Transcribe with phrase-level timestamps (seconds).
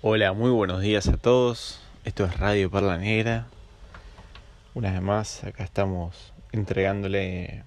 [0.00, 1.80] Hola, muy buenos días a todos.
[2.04, 3.48] Esto es Radio Perla Negra.
[4.74, 7.64] Una vez más, acá estamos entregándole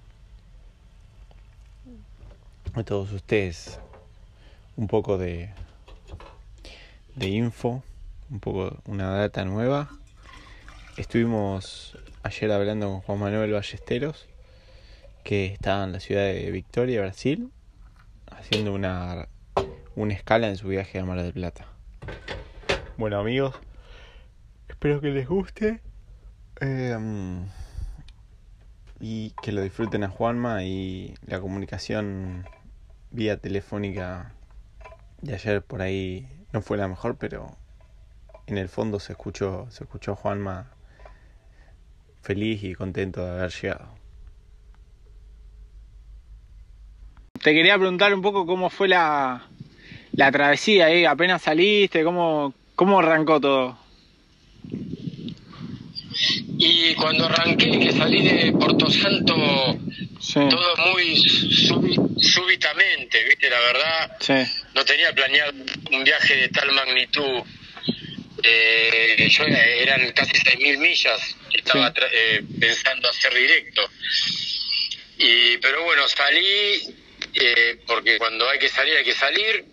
[2.72, 3.78] a todos ustedes
[4.78, 5.50] un poco de,
[7.16, 7.82] de info,
[8.30, 9.90] un poco una data nueva.
[10.96, 14.26] Estuvimos ayer hablando con Juan Manuel Ballesteros,
[15.22, 17.50] que está en la ciudad de Victoria, Brasil,
[18.30, 19.28] haciendo una,
[19.96, 21.71] una escala en su viaje a Mar del Plata.
[22.98, 23.54] Bueno amigos,
[24.68, 25.80] espero que les guste
[26.60, 27.46] em,
[29.00, 32.46] y que lo disfruten a Juanma y la comunicación
[33.10, 34.34] vía telefónica
[35.22, 37.56] de ayer por ahí no fue la mejor, pero
[38.46, 40.70] en el fondo se escuchó, se escuchó a Juanma
[42.20, 43.88] feliz y contento de haber llegado.
[47.42, 49.48] Te quería preguntar un poco cómo fue la,
[50.12, 53.78] la travesía ahí, apenas saliste, cómo, ¿Cómo arrancó todo?
[56.58, 61.16] Y cuando arranqué, que salí de Porto Santo, todo muy
[62.18, 63.48] súbitamente, ¿viste?
[63.50, 64.18] La verdad,
[64.74, 65.52] no tenía planeado
[65.92, 67.44] un viaje de tal magnitud.
[68.42, 73.88] Eh, yo eran casi 6.000 millas, estaba eh, pensando hacer directo.
[75.18, 76.96] Y, pero bueno, salí,
[77.34, 79.66] eh, porque cuando hay que salir, hay que salir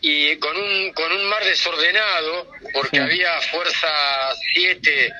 [0.00, 3.88] y con un, con un mar desordenado, porque había fuerza
[4.54, 5.12] 7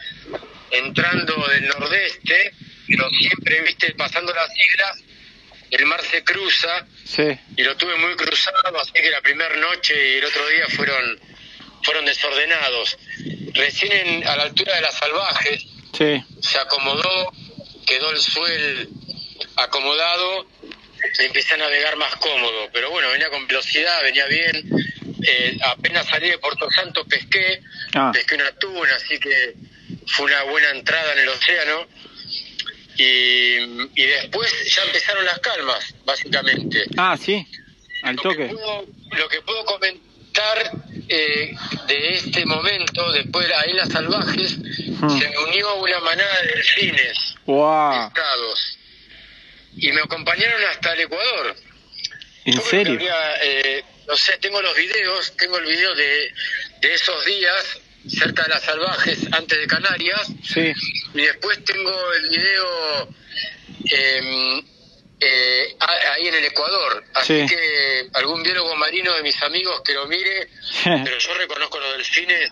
[0.71, 2.53] entrando del nordeste,
[2.87, 5.03] pero siempre, viste, pasando las islas,
[5.71, 6.87] el mar se cruza,
[7.57, 11.21] y lo tuve muy cruzado, así que la primera noche y el otro día fueron,
[11.83, 12.97] fueron desordenados.
[13.55, 15.65] Recién a la altura de las salvajes,
[16.41, 17.33] se acomodó,
[17.87, 18.91] quedó el suelo
[19.57, 20.47] acomodado
[21.19, 24.69] empecé a navegar más cómodo, pero bueno, venía con velocidad, venía bien.
[25.23, 27.63] Eh, apenas salí de Puerto Santo pesqué,
[27.95, 28.11] ah.
[28.13, 29.55] pesqué una tuna, así que
[30.07, 31.87] fue una buena entrada en el océano.
[32.99, 36.85] Y, después ya empezaron las calmas, básicamente.
[36.97, 37.47] Ah, sí,
[38.03, 38.51] al toque.
[39.13, 40.71] lo que puedo comentar
[41.09, 41.55] eh,
[41.89, 45.19] de este momento, después ahí en las salvajes, hmm.
[45.19, 47.35] se unió una manada de delfines.
[47.45, 48.11] Wow
[49.77, 51.57] y me acompañaron hasta el Ecuador.
[52.45, 52.99] ¿En serio?
[53.43, 56.33] Eh, no sé, tengo los videos, tengo el video de,
[56.81, 60.29] de esos días cerca de las salvajes, antes de Canarias.
[60.45, 60.73] Sí.
[61.15, 63.09] Y después tengo el video
[63.85, 64.63] em,
[65.21, 65.77] eh,
[66.15, 67.05] ahí en el Ecuador.
[67.15, 70.49] Así que algún biólogo marino de mis amigos que lo mire,
[70.85, 72.51] pero yo reconozco los delfines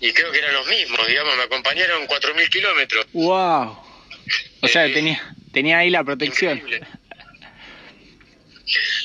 [0.00, 3.06] y creo que eran los mismos, digamos, me acompañaron 4.000 kilómetros.
[3.12, 3.78] ¡Wow!
[4.60, 6.62] O sea, eh, tenía tenía ahí la protección.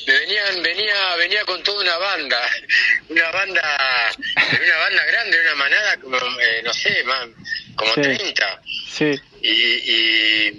[0.05, 2.41] Me venían, venía, venía con toda una banda,
[3.07, 7.29] una banda, una banda grande, una manada como, eh, no sé, más,
[7.77, 8.61] como 30.
[8.89, 9.17] Sí.
[9.41, 10.51] Y,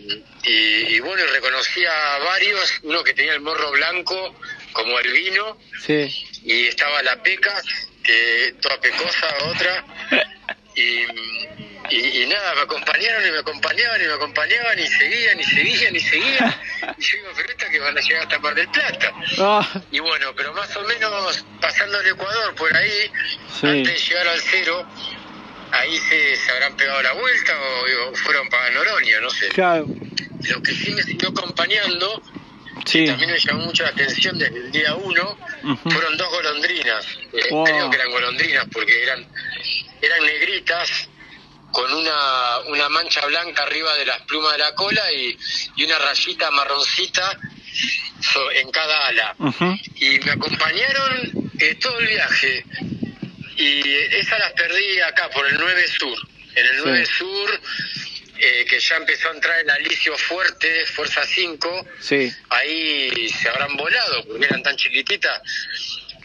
[0.45, 4.35] y, bueno, reconocía a varios, uno que tenía el morro blanco,
[4.73, 6.09] como el vino, sí.
[6.43, 7.61] y estaba la peca,
[8.03, 9.85] que toda pecosa, otra,
[10.75, 11.07] y
[11.91, 16.01] y, nada, me acompañaron y me acompañaban y me acompañaban y seguían y seguían y
[16.01, 16.55] seguían.
[16.99, 19.13] Y yo digo, pero esta que van a llegar hasta Mar del Plata.
[19.39, 19.83] Ah.
[19.93, 23.11] Y bueno, pero más o menos pasando el Ecuador por ahí,
[23.63, 24.87] antes de llegar al cero,
[25.71, 29.49] ahí se, se habrán pegado la vuelta o, fueron para Noronia, no sé.
[29.49, 29.87] Claro.
[30.49, 32.21] Lo que sí me siguió acompañando,
[32.85, 33.07] sí.
[33.07, 35.39] también me llamó mucho la atención desde el día uno,
[35.85, 37.07] fueron dos golondrinas.
[37.33, 39.25] Eh, creo que eran golondrinas porque eran,
[40.03, 41.09] eran negritas
[41.71, 45.39] con una, una mancha blanca arriba de las plumas de la cola y,
[45.77, 47.39] y una rayita marroncita
[48.55, 49.35] en cada ala.
[49.97, 52.65] Y me acompañaron eh, todo el viaje.
[53.57, 56.19] Y esas las perdí acá por el 9 Sur.
[56.55, 57.61] En el 9 Sur,
[58.39, 62.33] eh, que ya empezó a entrar el alicio fuerte, Fuerza 5, sí.
[62.51, 65.41] ahí se habrán volado porque eran tan chiquititas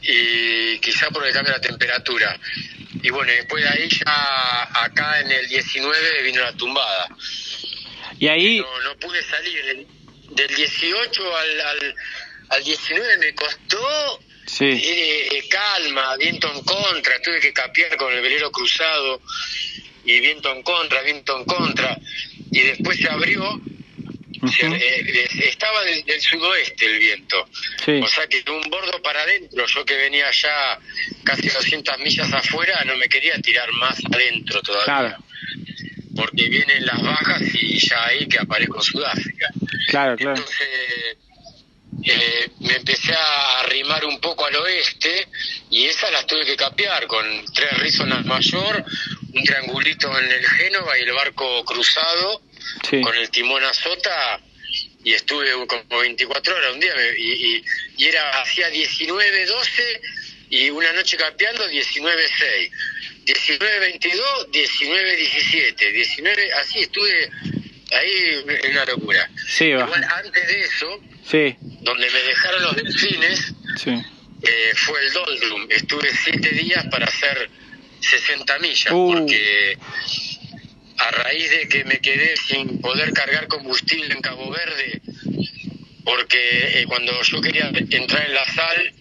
[0.01, 2.39] y quizá por el cambio de la temperatura.
[3.01, 7.07] Y bueno, después de ahí ya acá en el 19 vino la tumbada.
[8.19, 8.59] Y ahí...
[8.59, 9.87] No, pude salir.
[10.29, 11.95] Del, 18 al, al,
[12.49, 14.65] al, 19 me costó sí.
[14.65, 19.21] Eh, eh, calma, viento en contra, tuve que capear con el velero cruzado
[20.03, 21.97] y viento en contra, viento en contra.
[22.51, 23.59] Y después se abrió
[24.49, 29.95] eh, estaba del, sudoeste el viento, o sea que un bordo para adentro, yo que
[29.95, 30.79] venía ya
[31.23, 35.17] casi 200 millas afuera, no me quería tirar más adentro todavía.
[36.15, 39.49] Porque vienen las bajas y ya ahí que aparezco Sudáfrica.
[39.87, 40.35] Claro, claro.
[40.35, 41.17] Entonces,
[42.03, 45.27] eh, me empecé a arrimar un poco al oeste
[45.69, 48.83] y esas las tuve que capear con tres rizonas mayor,
[49.33, 52.41] un triangulito en el Génova y el barco cruzado
[53.03, 54.39] con el timón a sota
[55.03, 57.63] y estuve como 24 horas un día y,
[57.97, 60.01] y, era hacía 19 12
[60.49, 62.71] y una noche capeando 19 6
[63.25, 67.31] 19 22 19 17 19 así estuve
[67.91, 71.55] ahí en una locura igual antes de eso sí.
[71.81, 73.91] donde me dejaron los delfines sí.
[73.91, 77.49] eh, fue el Doldrum estuve 7 días para hacer
[78.01, 79.13] 60 millas uh.
[79.13, 79.77] porque
[80.97, 85.01] a raíz de que me quedé sin poder cargar combustible en Cabo Verde,
[86.03, 88.93] porque eh, cuando yo quería entrar en la sal,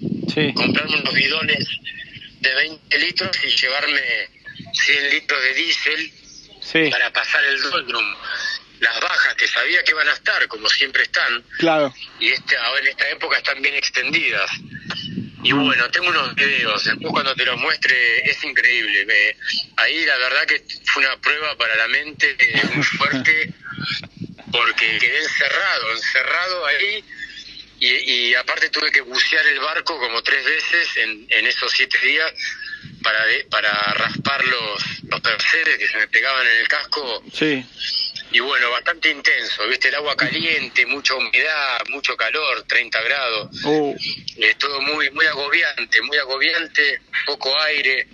[0.54, 1.66] comprarme unos bidones
[2.40, 4.00] de 20 litros y llevarme
[4.72, 6.12] 100 litros de diésel
[6.90, 8.14] para pasar el doldrum.
[8.80, 11.94] Las bajas que sabía que van a estar, como siempre están, claro.
[12.20, 14.50] y este, ahora en esta época están bien extendidas.
[15.46, 19.36] Y bueno, tengo unos videos, después cuando te los muestre es increíble.
[19.76, 20.60] ahí la verdad que
[20.92, 22.36] fue una prueba para la mente
[22.74, 23.52] muy fuerte,
[24.50, 27.04] porque quedé encerrado, encerrado ahí,
[27.78, 32.32] y, aparte tuve que bucear el barco como tres veces en, en esos siete días
[33.04, 37.22] para, para raspar los, los que se me pegaban en el casco.
[37.32, 37.64] Sí
[38.32, 43.96] y bueno, bastante intenso, viste, el agua caliente, mucha humedad, mucho calor, 30 grados, uh.
[44.36, 48.08] es todo muy, muy agobiante, muy agobiante, poco aire,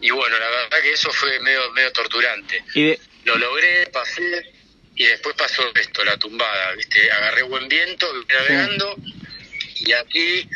[0.00, 2.62] y bueno, la verdad que eso fue medio, medio torturante.
[2.74, 4.52] ¿Y Lo logré, pasé,
[4.94, 8.94] y después pasó esto, la tumbada, viste, agarré buen viento, navegando,
[9.76, 10.48] y aquí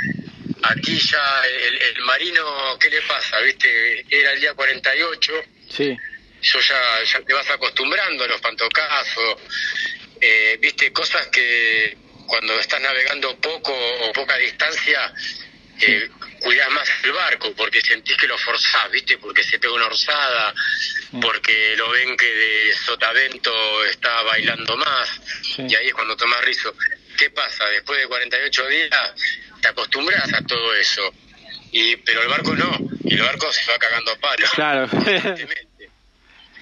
[0.63, 3.39] aquí ya el, el, marino, ¿qué le pasa?
[3.41, 4.05] ¿Viste?
[4.09, 5.33] Era el día 48.
[5.69, 5.97] Sí
[6.45, 9.37] yo ya, ya te vas acostumbrando a los pantocazos,
[10.21, 11.97] eh, viste, cosas que
[12.27, 15.13] cuando estás navegando poco o poca distancia,
[15.81, 16.09] eh,
[16.41, 20.55] cuidas más el barco porque sentís que lo forzás, viste, porque se pega una orzada,
[21.21, 25.21] porque lo ven que de sotavento está bailando más,
[25.59, 26.75] y ahí es cuando tomás rizo.
[27.17, 27.65] ¿Qué pasa?
[27.67, 28.91] Después de 48 días
[29.61, 31.15] te acostumbras a todo eso.
[31.73, 34.51] Y, pero el barco no, y el barco se va cagando a palos.
[34.51, 34.89] Claro.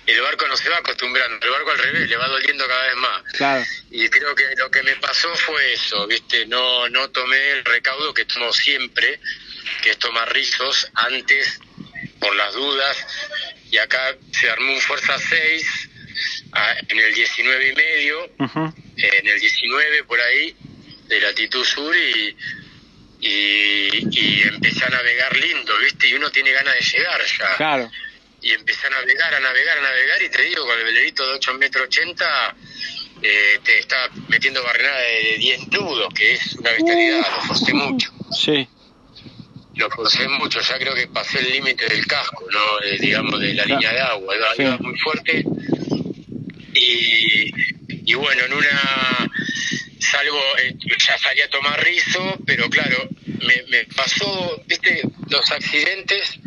[0.07, 2.97] El barco no se va acostumbrando, el barco al revés, le va doliendo cada vez
[2.97, 3.23] más.
[3.35, 3.65] Claro.
[3.91, 6.47] Y creo que lo que me pasó fue eso, ¿viste?
[6.47, 9.21] No, no tomé el recaudo que tomo siempre,
[9.83, 11.61] que es tomar rizos antes,
[12.19, 12.97] por las dudas,
[13.71, 15.89] y acá se armó un Fuerza 6
[16.89, 18.31] en el 19 y medio,
[18.97, 20.55] en el 19 por ahí,
[21.07, 22.37] de latitud sur, y,
[23.21, 26.09] y, y empecé a navegar lindo, ¿viste?
[26.09, 27.57] Y uno tiene ganas de llegar ya.
[27.57, 27.91] Claro
[28.43, 31.35] y empecé a navegar, a navegar, a navegar y te digo, con el velerito de
[31.35, 32.57] 8 metros 80
[33.23, 38.11] eh, te está metiendo barrenada de 10 nudos, que es una bestialidad, lo forcé mucho.
[38.33, 38.69] Sí.
[39.77, 42.83] Lo forcé mucho, ya creo que pasé el límite del casco, ¿no?
[42.85, 45.45] Eh, digamos, de la línea de agua, iba, muy fuerte.
[46.75, 47.53] Y,
[47.89, 49.31] y bueno, en una
[49.99, 56.39] salgo, eh, ya salí a tomar rizo, pero claro, me, me pasó, viste, los accidentes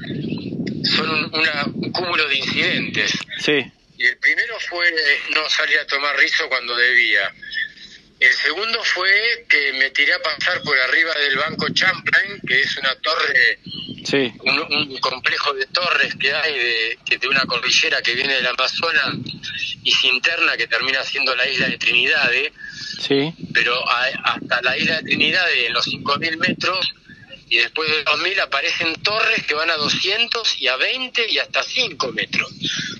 [0.86, 3.12] son un, cúmulo de incidentes.
[3.40, 3.66] Sí.
[3.98, 4.94] Y el primero fue
[5.34, 7.34] no salir a tomar rizo cuando debía.
[8.20, 12.78] El segundo fue que me tiré a pasar por arriba del banco Champlain, que es
[12.78, 13.60] una torre,
[14.06, 14.34] sí.
[14.42, 19.16] un, complejo de torres que hay de, de una cordillera que viene del Amazonas
[19.84, 22.32] y se interna que termina siendo la isla de Trinidad.
[23.00, 23.34] Sí.
[23.54, 26.94] Pero hasta la isla de Trinidad, en los 5.000 metros,
[27.50, 31.64] y después de 2000 aparecen torres que van a 200 y a 20 y hasta
[31.64, 32.52] 5 metros.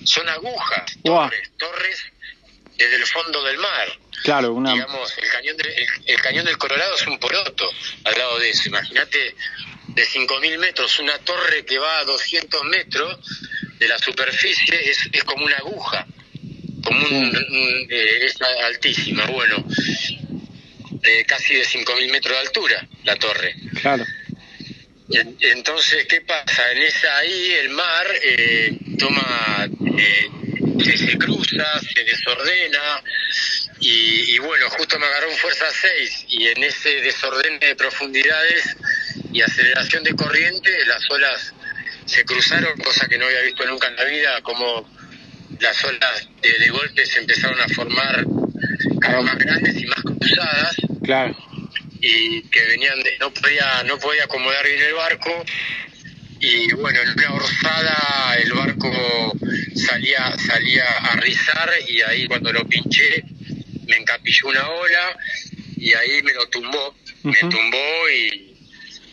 [0.04, 2.04] Son agujas, torres, torres
[2.76, 3.88] desde el fondo del mar.
[4.22, 4.72] Claro, una...
[4.72, 5.56] Digamos, el cañón,
[6.06, 7.68] el, cañón del Colorado es un poroto
[8.04, 8.68] al lado de eso.
[8.68, 9.34] Imagínate
[9.88, 13.18] de 5.000 metros, una torre que va a 200 metros
[13.78, 16.06] de la superficie es, es como una aguja,
[16.84, 19.64] como un, eh, es altísima, bueno,
[21.02, 23.54] eh, casi de 5.000 metros de altura la torre.
[23.80, 24.04] Claro.
[25.08, 26.72] Entonces, ¿qué pasa?
[26.72, 30.28] En esa ahí el mar eh, toma, eh,
[30.84, 33.02] se, cruza, se desordena
[33.78, 38.76] y, bueno, justo me agarró un Fuerza 6 y en ese desorden de profundidades
[39.32, 41.54] y aceleración de corriente las olas
[42.04, 44.88] se cruzaron, cosa que no había visto nunca en la vida, como
[45.60, 48.24] las olas de, de golpe se empezaron a formar
[49.00, 50.76] cada vez más grandes y más cruzadas.
[51.02, 51.55] Claro
[52.06, 55.44] y que venían de, no podía no podía acomodar bien el barco.
[56.38, 58.90] Y bueno en una orzada el barco
[59.74, 63.24] salía salía a rizar y ahí cuando lo pinché
[63.86, 65.16] me encapilló una ola
[65.76, 68.54] y ahí me lo tumbó me tumbó y,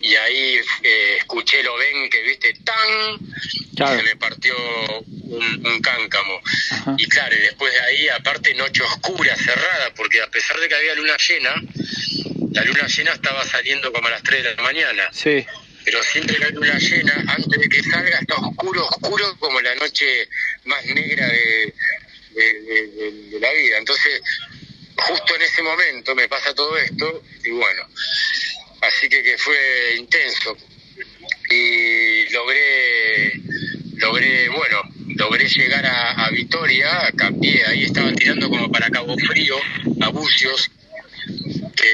[0.02, 4.56] y ahí eh, escuché lo ven que viste tan se me partió
[5.00, 6.40] un, cáncamo.
[6.98, 10.76] Y claro y después de ahí aparte noche oscura cerrada porque a pesar de que
[10.76, 11.56] había luna llena
[12.54, 15.10] la luna llena estaba saliendo como a las 3 de la mañana.
[15.12, 15.46] Sí.
[15.86, 20.30] Pero siempre la luna llena antes de que salga está oscuro oscuro como la noche
[20.66, 21.74] más negra de,
[22.34, 23.78] de la vida.
[23.78, 24.22] Entonces
[24.96, 27.88] justo en ese momento me pasa todo esto y bueno
[28.82, 30.58] así que, que fue intenso.
[31.50, 33.34] Y logré
[33.96, 34.82] logré bueno
[35.16, 39.56] logré llegar a, Vitoria cambié ahí estaban tirando como para Cabo Frío
[40.02, 40.72] a Bucios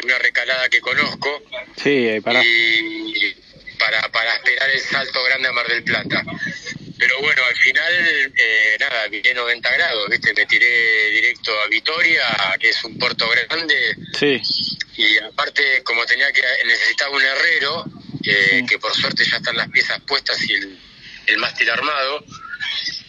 [0.03, 1.43] una recalada que conozco
[1.75, 3.35] sí para y
[3.77, 6.23] para para esperar el salto grande a Mar del Plata
[6.99, 7.93] pero bueno, al final,
[8.37, 10.33] eh, nada, miré 90 grados, ¿viste?
[10.33, 12.23] Me tiré directo a Vitoria,
[12.59, 13.95] que es un puerto grande.
[14.19, 14.41] Sí.
[14.97, 17.85] Y aparte, como tenía que, necesitaba un herrero,
[18.25, 20.53] eh, que por suerte ya están las piezas puestas y
[21.27, 22.25] el, mástil armado.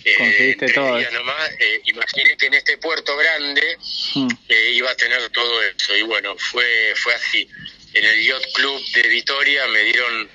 [0.04, 0.98] Eh, todo.
[1.10, 3.76] Nomás, eh, imaginé que en este puerto grande
[4.14, 4.28] hmm.
[4.48, 5.96] eh, iba a tener todo eso.
[5.96, 7.48] Y bueno, fue, fue así.
[7.92, 10.30] En el Yacht Club de Vitoria me dieron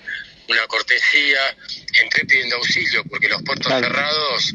[0.47, 1.57] una cortesía,
[1.93, 4.53] entré pidiendo auxilio porque los puertos cerrados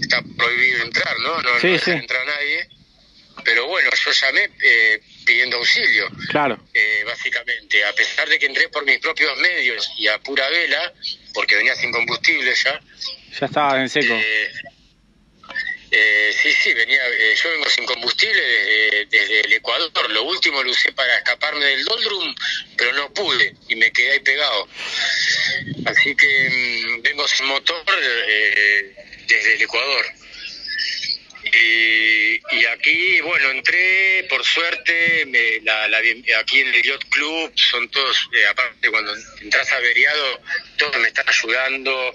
[0.00, 1.42] está prohibido entrar, ¿no?
[1.42, 2.68] No, sí, entrar nadie.
[3.44, 6.08] Pero bueno, yo llamé eh, pidiendo auxilio.
[6.28, 6.58] Claro.
[6.74, 10.92] Eh, básicamente, a pesar de que entré por mis propios medios y a pura vela,
[11.32, 12.80] porque venía sin combustible ya.
[13.38, 14.14] Ya estaba en seco.
[14.14, 14.52] Eh,
[15.90, 18.42] eh, sí, sí, venía, eh, yo vengo sin combustible
[19.10, 20.10] desde, el Ecuador.
[20.10, 22.34] Lo último lo usé para escaparme del doldrum,
[22.76, 24.68] pero no pude y me quedé ahí pegado.
[25.86, 27.82] Así que mm, vengo sin motor
[28.28, 28.94] eh,
[29.26, 30.04] desde el Ecuador.
[31.52, 35.98] Y, aquí, bueno, entré, por suerte, me, la, la,
[36.40, 40.40] aquí en el Yacht Club son todos, eh, aparte cuando entras averiado,
[40.76, 42.12] todos me están ayudando,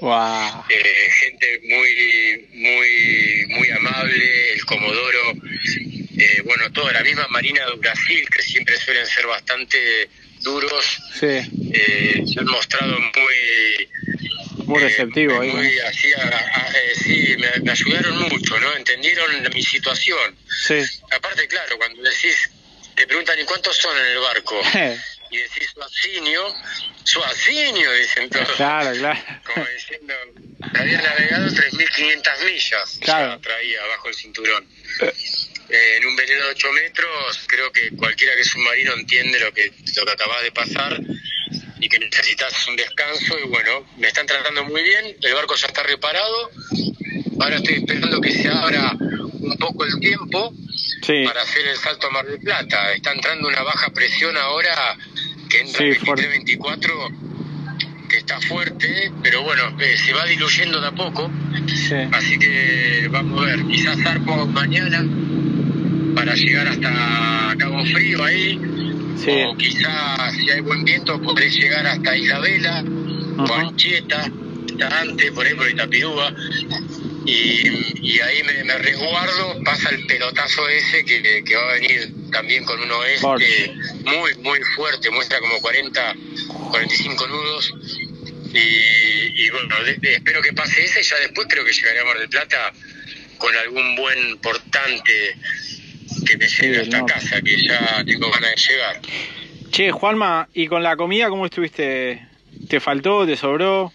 [0.69, 5.33] eh, gente muy, muy, muy amable, el Comodoro,
[6.17, 10.09] eh, bueno, toda la misma Marina de Brasil, que siempre suelen ser bastante
[10.41, 13.89] duros, se han mostrado muy
[14.65, 15.51] muy receptivo ahí.
[15.51, 18.75] Muy, eh, sí, me, ayudaron mucho, ¿no?
[18.75, 20.35] Entendieron mi situación.
[20.65, 20.79] Sí.
[21.11, 22.49] Aparte, claro, cuando decís,
[22.95, 24.61] te preguntan, ¿y cuántos son en el barco?
[25.31, 26.53] y decís Suacinio,
[27.03, 28.51] Suacinio, dicen todos.
[28.51, 29.19] Claro, claro.
[29.43, 30.13] Como diciendo,
[30.73, 33.39] había navegado 3.500 millas, claro.
[33.39, 34.67] traía bajo el cinturón.
[35.69, 39.51] Eh, en un velero de 8 metros, creo que cualquiera que es submarino entiende lo
[39.53, 40.99] que, lo que acabas de pasar
[41.83, 45.67] y que necesitas un descanso y bueno, me están tratando muy bien, el barco ya
[45.67, 46.49] está reparado,
[47.41, 50.53] ahora estoy esperando que se abra un poco el tiempo
[51.25, 54.95] para hacer el salto a Mar del Plata, está entrando una baja presión ahora
[55.49, 60.91] que entra en 23-24 que está fuerte, pero bueno, eh, se va diluyendo de a
[60.91, 61.29] poco,
[62.13, 65.05] así que vamos a ver, quizás zarpo mañana
[66.15, 68.57] para llegar hasta Cabo Frío ahí,
[69.47, 72.83] o quizás si hay buen viento podré llegar hasta Isabela
[73.37, 74.31] o Anchieta,
[75.01, 76.33] antes, por ejemplo, Itapirúa.
[77.25, 82.65] Y, y ahí me, resguardo, pasa el pelotazo ese que, que, va a venir también
[82.65, 86.15] con un oeste muy, muy fuerte, muestra como 40,
[86.71, 87.73] 45 nudos.
[88.53, 92.29] Y, bueno, espero que pase ese y ya después creo que llegaré a Mar del
[92.29, 92.73] Plata
[93.37, 95.37] con algún buen portante
[96.33, 99.01] que me llegue a esta casa, que ya tengo ganas de llegar.
[99.69, 102.27] Che, Juanma, ¿y con la comida cómo estuviste?
[102.69, 103.25] ¿Te faltó?
[103.25, 103.93] ¿Te sobró?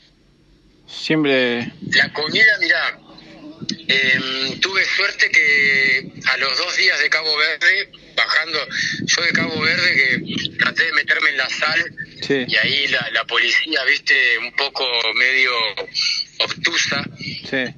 [0.87, 1.73] Siempre...
[1.91, 2.99] La comida, mirá,
[3.89, 8.59] em, tuve suerte que a los dos días de Cabo Verde, bajando,
[9.05, 11.95] yo de Cabo Verde que traté de meterme en la sal
[12.29, 15.53] y ahí la, la, policía, viste, un poco medio
[16.39, 17.05] obtusa,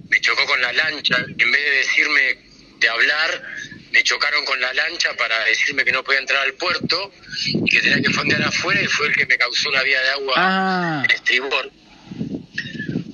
[0.09, 3.43] me chocó con la lancha, en vez de decirme de hablar,
[3.93, 7.13] me chocaron con la lancha para decirme que no podía entrar al puerto
[7.45, 10.11] y que tenía que fondear afuera y fue el que me causó una vía de
[10.11, 11.03] agua ah.
[11.05, 11.71] en estribor.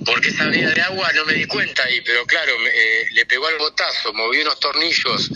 [0.04, 3.46] Porque esa vía de agua no me di cuenta ahí, pero claro, eh, le pegó
[3.48, 5.30] al botazo, moví unos tornillos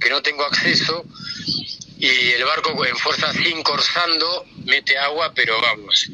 [0.00, 1.04] que no tengo acceso
[1.98, 6.08] y el barco en fuerza sin corsando mete agua, pero vamos,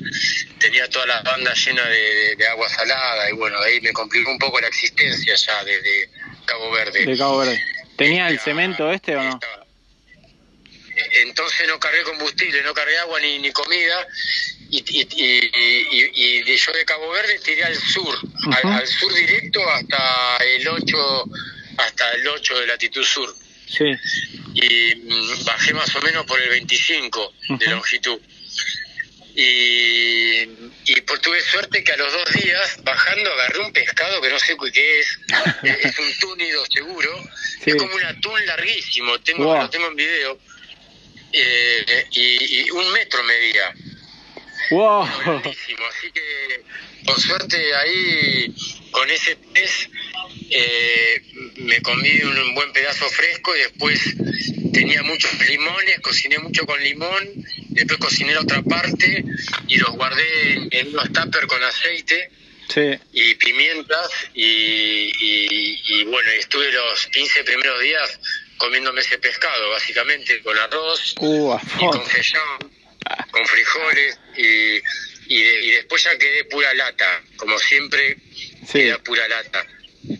[0.58, 4.38] tenía toda la banda llena de, de, agua salada y bueno, ahí me complicó un
[4.38, 6.10] poco la existencia ya desde
[6.44, 7.04] Cabo Verde.
[7.04, 7.60] De Cabo Verde.
[8.02, 9.40] ¿Tenía el cemento este o no?
[11.24, 14.06] Entonces no cargué combustible, no cargué agua ni, ni comida
[14.70, 18.18] y, y, y, yo de Cabo Verde tiré al sur,
[18.64, 21.24] al, sur directo hasta el 8
[21.78, 23.34] hasta el 8 de latitud sur.
[23.66, 23.84] Sí.
[24.54, 28.18] Y mm, bajé más o menos por el 25 de longitud.
[29.34, 30.42] Y,
[30.84, 34.38] y por, tuve suerte que a los dos días, bajando, agarré un pescado que no
[34.38, 35.18] sé qué es,
[35.62, 37.10] es un túnido seguro,
[37.64, 40.38] es como un atún larguísimo, tengo, lo tengo en video,
[41.32, 43.74] eh, y, un metro medía.
[44.70, 45.02] Wow.
[45.02, 46.64] Así que,
[47.04, 48.54] por suerte, ahí
[48.90, 49.88] con ese pez
[50.50, 51.22] eh,
[51.56, 54.00] me comí un buen pedazo fresco y después
[54.72, 59.24] tenía muchos limones, cociné mucho con limón, después cociné la otra parte
[59.68, 62.30] y los guardé en, unos tuppers con aceite
[63.12, 68.18] y pimientas y, bueno, estuve los 15 primeros días
[68.56, 72.72] comiéndome ese pescado, básicamente con arroz y con fellón,
[73.30, 74.76] con frijoles y,
[75.34, 78.16] y, después ya quedé pura lata, como siempre,
[78.70, 79.66] queda pura lata.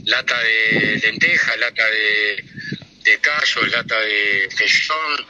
[0.05, 2.45] Lata de lenteja, lata de,
[3.03, 5.27] de callo, lata de fellón,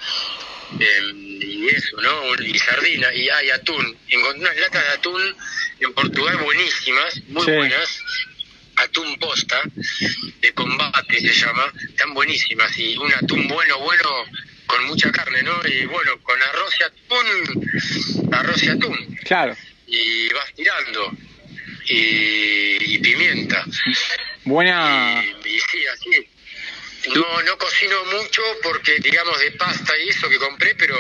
[0.79, 2.35] em, y eso, ¿no?
[2.43, 3.97] Y sardina, y hay atún.
[4.09, 5.37] Encontré unas latas de atún
[5.81, 7.99] en Portugal buenísimas, muy buenas,
[8.77, 9.61] atún posta,
[10.41, 14.09] de combate se llama, están buenísimas, y un atún bueno, bueno,
[14.67, 15.61] con mucha carne, ¿no?
[15.67, 19.19] Y bueno, con arroz y atún, arroz y atún.
[19.25, 19.57] Claro.
[19.87, 21.13] Y vas tirando.
[21.85, 23.65] Y, pimienta.
[24.45, 25.23] Buena.
[25.45, 26.29] y sí, así.
[27.09, 30.97] No, no cocino mucho porque, digamos, de pasta y eso que compré, pero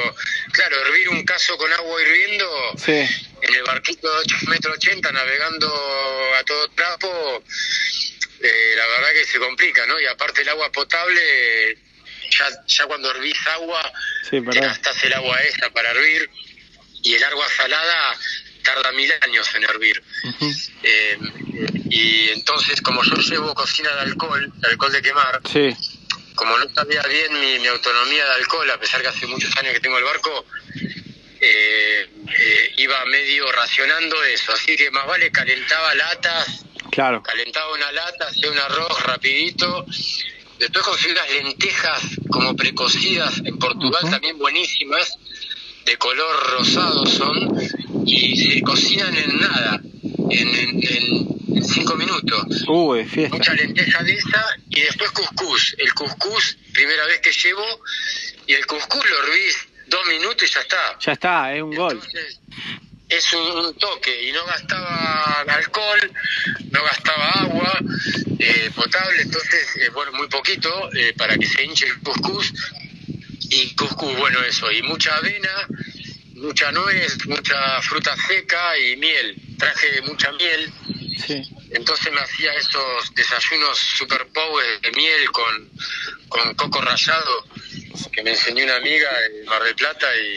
[0.52, 5.68] claro, hervir un caso con agua hirviendo en el barquito de 8 metros 80 navegando
[6.38, 7.44] a todo trapo,
[8.40, 10.00] eh, la verdad que se complica, ¿no?
[10.00, 11.78] Y aparte el agua potable,
[12.30, 13.92] ya, ya cuando hervís agua,
[14.28, 16.28] sí, gastás el agua esa para hervir.
[17.04, 18.16] Y el agua salada
[18.62, 20.02] tarda mil años en hervir.
[20.82, 21.18] Eh,
[21.90, 25.76] y entonces, como yo llevo cocina de alcohol, de alcohol de quemar, sí
[26.34, 29.80] como no sabía bien mi, autonomía de alcohol, a pesar que hace muchos años que
[29.80, 30.44] tengo el barco,
[31.40, 34.52] eh, eh, iba medio racionando eso.
[34.52, 37.22] Así que más vale calentaba latas, claro.
[37.22, 39.84] calentaba una lata, hacía un arroz rapidito.
[40.58, 45.18] Después conseguí unas lentejas como precocidas en Portugal, también buenísimas,
[45.84, 47.58] de color rosado son,
[48.06, 49.80] y se cocinan en nada,
[50.30, 52.64] en, en cinco minutos.
[52.68, 53.36] Uy, fiesta.
[53.36, 55.74] Mucha lenteja de esa y después cuscús.
[55.78, 57.64] El cuscús, primera vez que llevo,
[58.46, 60.98] y el cuscús lo hervís dos minutos y ya está.
[61.00, 62.00] Ya está, es un gol.
[63.08, 66.10] Es un, toque y no gastaba alcohol,
[66.70, 67.78] no gastaba agua
[68.38, 72.52] eh, potable, entonces, eh, bueno, muy poquito eh, para que se hinche el cuscús.
[73.50, 75.68] Y cuscús, bueno, eso, y mucha avena,
[76.42, 79.36] mucha nuez, mucha fruta seca y miel.
[79.58, 80.72] Traje mucha miel
[81.70, 85.70] entonces me hacía esos desayunos super power de miel con,
[86.28, 87.46] con coco rallado
[88.12, 90.36] que me enseñó una amiga en Mar del Plata y,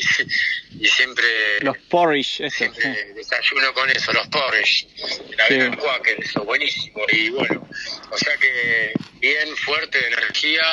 [0.85, 1.59] y siempre...
[1.61, 4.87] Los porridge, siempre desayuno con eso, los porridge.
[5.37, 5.77] La sí.
[5.77, 7.01] Quaker, eso, buenísimo.
[7.11, 7.67] Y bueno,
[8.09, 10.63] o sea que bien fuerte de energía.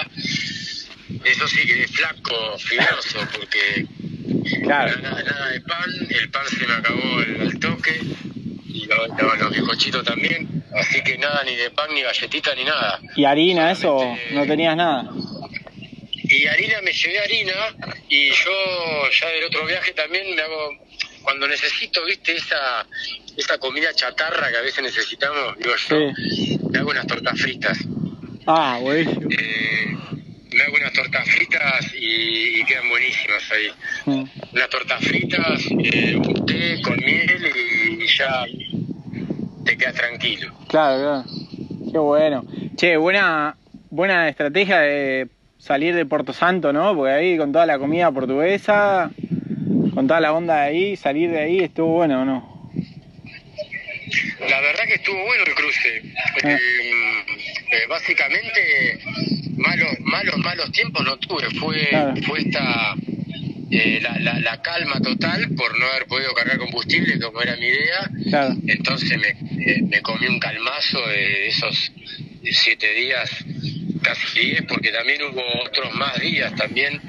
[1.25, 3.87] Eso sí que es flaco, fibroso, porque
[4.63, 5.01] claro.
[5.01, 8.01] nada, nada, de pan, el pan se me acabó al toque
[8.69, 10.65] y los, los bizcochitos también.
[10.75, 12.99] Así que nada, ni de pan, ni galletita, ni nada.
[13.15, 14.17] ¿Y harina, eso?
[14.33, 15.11] ¿No tenías nada?
[16.25, 17.53] Y harina, me llevé harina
[18.09, 20.79] y yo ya del otro viaje también me hago,
[21.23, 22.87] cuando necesito, viste, esa,
[23.37, 27.79] esa comida chatarra que a veces necesitamos, digo yo, me hago unas tortas fritas.
[28.47, 29.29] Ah, buenísimo.
[29.31, 29.97] Eh,
[30.55, 33.71] me hago unas tortas fritas y, quedan buenísimas ahí.
[34.07, 34.25] Mm.
[34.53, 37.53] Unas tortas fritas, eh, un té con miel
[38.01, 38.45] y ya
[39.65, 40.53] te quedas tranquilo.
[40.69, 41.25] Claro, claro.
[41.91, 42.45] Qué bueno.
[42.77, 43.57] Che, buena,
[43.91, 46.95] buena estrategia de salir de Puerto Santo, ¿no?
[46.95, 49.11] Porque ahí con toda la comida portuguesa,
[49.95, 52.71] con toda la onda de ahí, salir de ahí estuvo bueno, ¿no?
[54.49, 56.03] La verdad que estuvo bueno el cruce.
[56.45, 56.51] Ah.
[56.51, 56.59] Eh,
[57.71, 58.99] eh, básicamente,
[59.63, 61.51] malos, malos, malos tiempos no tuve.
[61.59, 61.89] Fue,
[62.27, 62.95] fue esta
[63.71, 68.11] eh, la, la, calma total por no haber podido cargar combustible, como era mi idea.
[68.67, 71.93] Entonces me, eh, me, comí un calmazo de esos
[72.51, 73.31] siete días,
[74.03, 77.01] casi diez, porque también hubo otros más días también.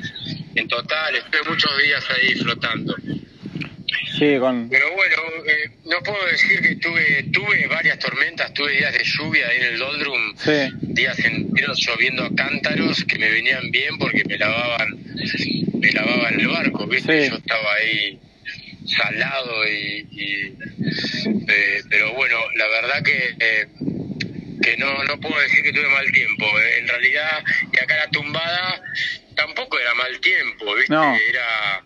[0.56, 2.96] En total, estuve muchos días ahí flotando.
[4.18, 4.70] Sí, con...
[4.70, 9.48] Pero bueno, eh, no puedo decir que tuve tuve varias tormentas, tuve días de lluvia
[9.48, 10.36] ahí en el Doldrum,
[10.82, 15.00] días enteros lloviendo a cántaros que me venían bien porque me lavaban
[15.74, 17.30] me lavaban el barco, ¿viste?
[17.30, 18.20] Yo estaba ahí
[18.86, 20.08] salado y,
[21.48, 23.68] eh, pero bueno, la verdad que eh,
[24.62, 26.46] que no no puedo decir que tuve mal tiempo.
[26.80, 28.82] En realidad, y acá la tumbada
[29.36, 30.96] tampoco era mal tiempo, ¿viste?
[30.96, 31.84] Era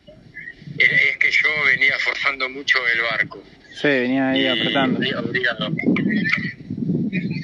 [0.78, 3.44] es que yo venía forzando mucho el barco.
[3.74, 5.00] Sí, venía ahí apretando.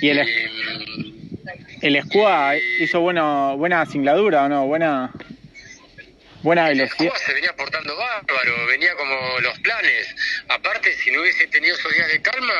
[0.02, 0.28] Y el,
[1.82, 2.30] el escudo
[2.80, 5.12] hizo bueno, buena singladura o no, buena
[6.42, 7.14] buena velocidad.
[7.16, 10.16] El se venía portando bárbaro, venía como los planes.
[10.50, 12.54] Aparte, si no hubiese tenido esos días de calma,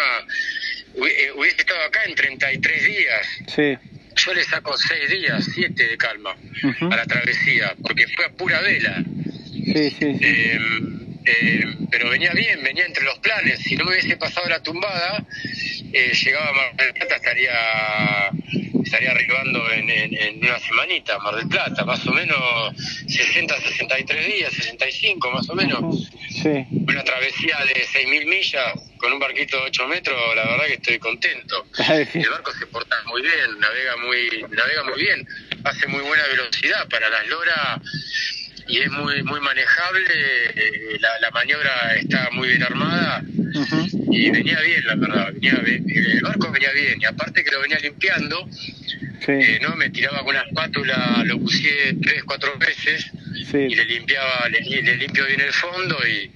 [0.96, 3.28] eh, hubiese estado acá en 33 días.
[3.48, 3.78] Sí.
[4.16, 6.36] Yo le saco 6 días, 7 de calma
[6.92, 9.04] a la travesía, porque fue a pura vela.
[9.66, 10.18] Sí, sí.
[10.22, 10.60] Eh,
[11.26, 13.60] eh, pero venía bien, venía entre los planes.
[13.60, 15.24] Si no me hubiese pasado la tumbada,
[15.94, 17.54] eh, llegaba a Mar del Plata, estaría,
[18.84, 22.76] estaría arribando en, en, una semanita, Mar del Plata, más o menos
[23.08, 26.10] 60, 63 días, 65 más o menos.
[26.30, 26.66] Sí.
[26.72, 31.00] Una travesía de 6.000 millas con un barquito de 8 metros, la verdad que estoy
[31.00, 31.66] contento.
[32.14, 35.28] El barco se porta muy bien, navega muy, navega muy bien,
[35.64, 37.80] hace muy buena velocidad para las loras
[38.68, 40.02] y es muy muy manejable,
[40.56, 43.24] eh, la, la, maniobra está muy bien armada
[44.12, 47.80] y venía bien, la verdad, venía el barco venía bien y aparte que lo venía
[47.80, 48.48] limpiando,
[49.28, 54.48] eh, no me tiraba con una espátula, lo puse tres, cuatro veces y le limpiaba,
[54.50, 56.32] le, le, limpio bien el fondo y,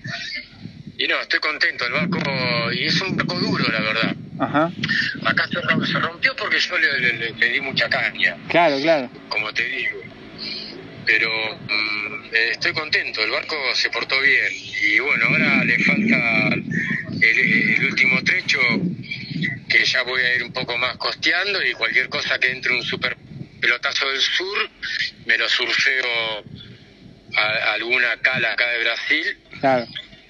[1.03, 2.19] y no, estoy contento, el barco,
[2.73, 4.15] y es un barco duro, la verdad.
[4.39, 4.71] Ajá.
[5.25, 8.37] Acá se, rompió porque yo le, le di mucha caña.
[8.49, 9.09] Claro, claro.
[9.29, 10.07] Como te digo
[11.07, 16.49] pero mm, eh, estoy contento, el barco se portó bien y bueno, ahora le falta
[17.21, 18.59] el, último trecho
[19.69, 22.83] que ya voy a ir un poco más costeando y cualquier cosa que entre un
[22.83, 23.15] super
[23.59, 24.69] pelotazo del sur,
[25.25, 26.43] me lo surfeo
[27.35, 29.37] a, alguna cala acá de Brasil.
[29.59, 29.85] Claro.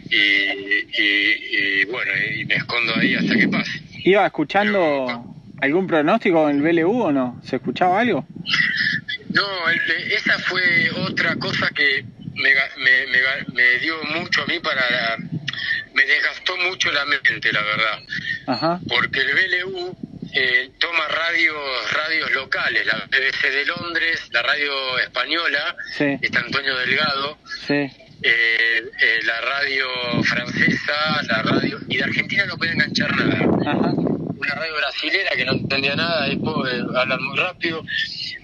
[0.10, 3.72] Y, bueno, y me escondo ahí hasta que pase.
[4.06, 7.42] ¿Iba escuchando algún pronóstico en el BLU o no?
[7.44, 8.26] ¿Se escuchaba algo?
[9.30, 12.54] No, esa fue otra cosa que me,
[13.54, 15.18] me, dio mucho a mí para...
[15.94, 18.00] me desgastó mucho la mente, la verdad.
[18.48, 18.80] Ajá.
[18.88, 19.98] Porque el BLU
[20.34, 26.18] eh, toma radios radios locales, la BBC de Londres, la radio española, sí.
[26.22, 27.74] está Antonio Delgado, sí.
[27.74, 29.88] eh, eh, la radio
[30.24, 31.80] francesa, la radio...
[31.88, 33.72] Y de Argentina no puede enganchar nada.
[33.72, 34.07] Ajá.
[34.38, 37.84] Una radio brasilera que no entendía nada, después hablan muy rápido.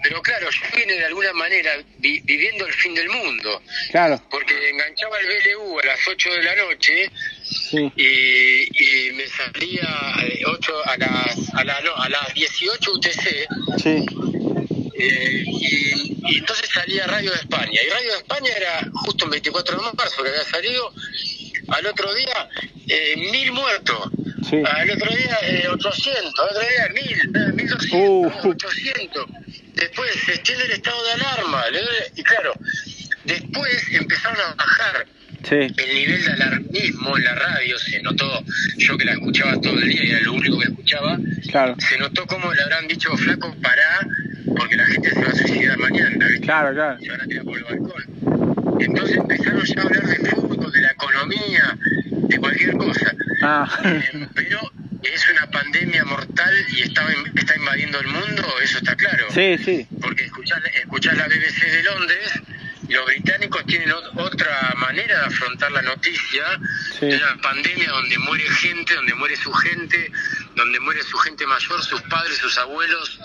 [0.04, 3.62] Pero claro, yo vine de alguna manera viviendo el fin del mundo.
[3.92, 4.22] Claro.
[4.30, 7.12] Porque enganchaba el BLU a las 8 de la noche
[7.44, 7.92] sí.
[7.96, 13.48] y, me salía a, 8, a, las, a, la, no, a las 18 UTC.
[13.82, 14.06] Sí.
[14.96, 17.80] Eh, y, entonces salía Radio de España.
[17.86, 20.94] Y Radio de España era justo el 24 de marzo que había salido.
[21.70, 22.50] Al otro día,
[22.88, 24.10] eh, mil muertos.
[24.44, 24.62] Sí.
[24.66, 26.34] Al otro día, eh, 800.
[26.40, 28.50] Al otro día, mil, 1200, uh.
[28.50, 29.26] 800
[29.76, 31.64] después se extiende el estado de alarma,
[32.16, 32.54] y claro,
[33.26, 35.06] después empezaron a bajar
[35.50, 38.44] el nivel de alarmismo en la radio, se notó,
[38.78, 41.18] yo que la escuchaba todo el día y era lo único que escuchaba,
[41.52, 41.76] claro.
[41.80, 44.08] se notó como le habrán dicho, flaco, pará,
[44.58, 47.00] porque la gente se va a suicidar mañana, Claro, claro.
[47.00, 48.53] Se van a tirar por el balcón.
[48.80, 51.78] Entonces empezaron ya a hablar de fútbol, de la economía,
[52.10, 53.14] de cualquier cosa.
[53.42, 53.68] Ah.
[53.84, 54.60] Eh, pero
[55.04, 57.06] es una pandemia mortal y está,
[57.36, 59.28] está invadiendo el mundo, eso está claro.
[59.32, 59.88] Sí, sí.
[60.02, 62.32] Porque escuchás, escuchás la BBC de Londres
[62.88, 66.44] y los británicos tienen otra manera de afrontar la noticia
[67.00, 67.08] sí.
[67.08, 70.12] de una pandemia donde muere gente, donde muere su gente,
[70.56, 73.20] donde muere su gente mayor, sus padres, sus abuelos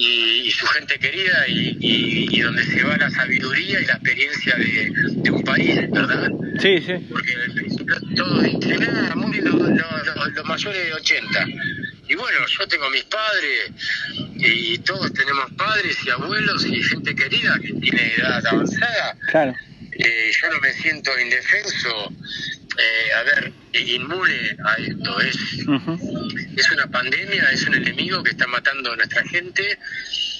[0.00, 5.42] y, su gente querida y, donde se va la sabiduría y la experiencia de, un
[5.42, 6.30] país, ¿verdad?
[6.60, 6.94] Sí, sí.
[7.10, 7.36] Porque
[8.16, 11.46] todos dicen, ah, muy los mayores de 80.
[12.08, 13.72] Y bueno, yo tengo mis padres
[14.36, 19.16] y todos tenemos padres y abuelos y gente querida que tiene edad avanzada.
[19.30, 19.54] Claro.
[19.92, 22.12] Eh, yo no me siento indefenso,
[22.78, 25.20] eh, a ver, inmune a esto.
[25.20, 25.36] Es,
[26.56, 29.78] es una pandemia, es un enemigo que está matando a nuestra gente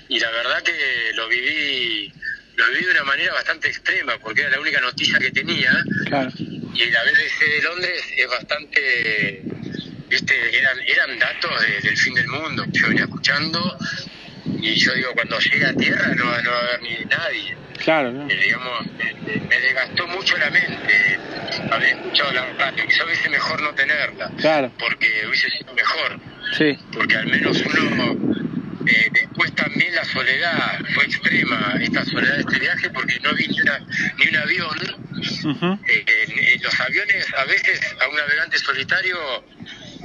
[0.09, 2.12] y la verdad que lo viví
[2.57, 5.73] lo viví de una manera bastante extrema porque era la única noticia que tenía
[6.07, 6.31] claro.
[6.37, 9.42] y la BBC de Londres es bastante
[10.09, 11.51] viste eran eran datos
[11.83, 13.79] del fin del mundo que yo venía escuchando
[14.61, 18.12] y yo digo cuando llegue a tierra no, no va a haber ni nadie Claro,
[18.12, 18.29] ¿no?
[18.29, 18.87] Eh, digamos,
[19.49, 21.19] me, desgastó mucho la mente
[21.71, 22.87] haber escuchado la radio.
[22.87, 24.31] Quizá hubiese mejor no tenerla.
[24.38, 24.71] Claro.
[24.79, 26.21] Porque hubiese sido mejor.
[26.57, 26.79] Sí.
[26.93, 28.40] Porque al menos uno.
[28.87, 33.47] Eh, después también la soledad fue extrema, esta soledad de este viaje, porque no vi
[33.47, 35.81] ni, una, ni un avión.
[35.87, 39.45] Eh, los aviones, a veces, a un navegante solitario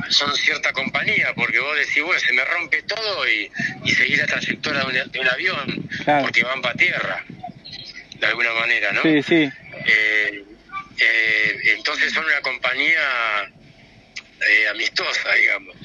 [0.09, 3.49] son cierta compañía, porque vos decís, bueno, se me rompe todo y,
[3.85, 5.89] y seguir la trayectoria de un, avión,
[6.21, 7.23] porque van para tierra
[8.19, 9.01] de alguna manera, ¿no?
[9.01, 9.49] Sí, sí.
[9.87, 10.45] Eh,
[10.97, 13.51] Eh, entonces son una compañía
[14.49, 15.75] eh, amistosa, digamos.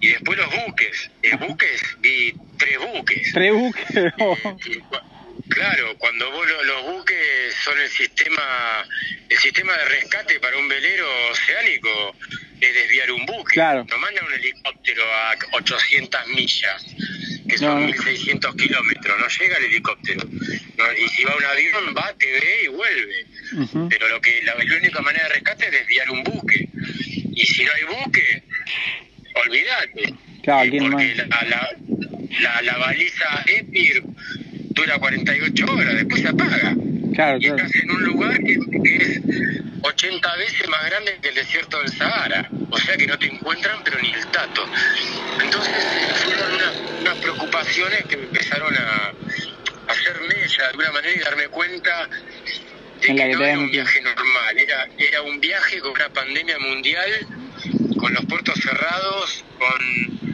[0.00, 1.10] Y después los buques.
[1.22, 3.32] Eh, buques, vi tres buques.
[3.32, 3.86] Tres buques.
[5.48, 8.84] claro, cuando vos los buques son el sistema,
[9.28, 12.16] el sistema de rescate para un velero oceánico
[12.60, 13.54] es desviar un buque.
[13.54, 13.86] Claro.
[13.88, 16.86] No mandan un helicóptero a 800 millas,
[17.48, 19.18] que son 1600 kilómetros.
[19.18, 20.28] No llega el helicóptero.
[20.30, 23.26] y si va un avión, va, te ve y vuelve.
[23.88, 26.68] Pero lo que la, la única manera de rescate es desviar un buque.
[27.34, 28.42] Y si no hay buque,
[29.34, 30.14] olvídate.
[30.42, 31.76] Claro, porque la,
[32.40, 34.02] la, la, baliza EPIR
[34.78, 36.74] dura 48 horas, después se apaga.
[37.14, 39.20] Claro, y estás en un lugar que, es
[39.82, 42.48] 80 veces más grande que el desierto del Sahara.
[42.70, 44.64] O sea que no te encuentran, pero ni el tato.
[45.42, 45.74] Entonces
[46.24, 49.12] fueron unas, preocupaciones que me empezaron a,
[49.90, 52.08] hacerme de alguna manera y darme cuenta
[53.00, 57.10] de que no era un viaje normal, era, era un viaje con una pandemia mundial,
[57.98, 60.27] con los puertos cerrados, con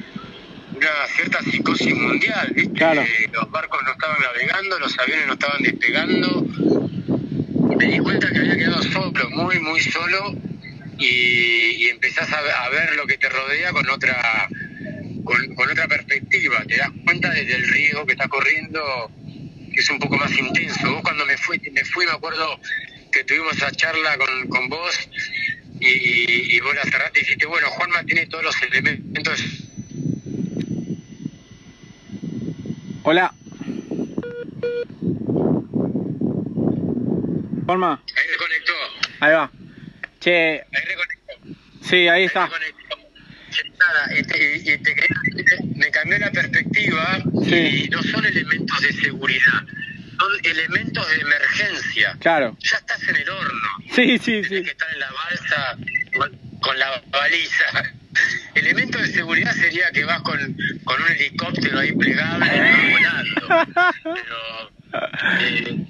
[0.91, 2.85] una cierta psicosis mundial, ¿viste?
[3.33, 6.47] los barcos no estaban navegando, los aviones no estaban despegando.
[7.77, 10.35] me di cuenta que había quedado solo, muy, muy solo,
[10.99, 14.49] y, empezás a, ver lo que te rodea con otra,
[15.25, 16.63] con, con otra perspectiva.
[16.67, 19.11] Te das cuenta del riesgo que está corriendo
[19.75, 20.93] que es un poco más intenso.
[20.93, 22.61] Vos cuando me fui, me fui, me acuerdo
[23.11, 25.09] que tuvimos esa charla con, con vos
[25.81, 29.43] y, y, vos la cerraste y dijiste, bueno, Juanma tiene todos los elementos.
[33.07, 33.35] Hola.
[37.67, 38.03] Juanma.
[38.17, 38.73] Ahí reconectó.
[39.21, 39.51] Ahí va.
[40.21, 40.63] Che.
[40.63, 41.35] Ahí reconectó.
[41.83, 42.49] Sí, ahí está.
[43.79, 44.81] Nada, este,
[45.75, 49.63] me cambió la perspectiva y no son elementos de seguridad,
[50.19, 52.17] son elementos de emergencia.
[52.21, 52.57] Claro.
[52.61, 53.69] Ya estás en el horno.
[53.95, 54.63] Sí, sí, sí.
[54.63, 55.77] que estar en la balsa
[56.63, 57.93] con, la baliza.
[58.55, 60.39] Elemento de seguridad sería que vas con,
[60.85, 62.47] con un helicóptero ahí plegable
[62.93, 63.49] volando.
[64.03, 64.71] Pero
[65.41, 65.87] eh,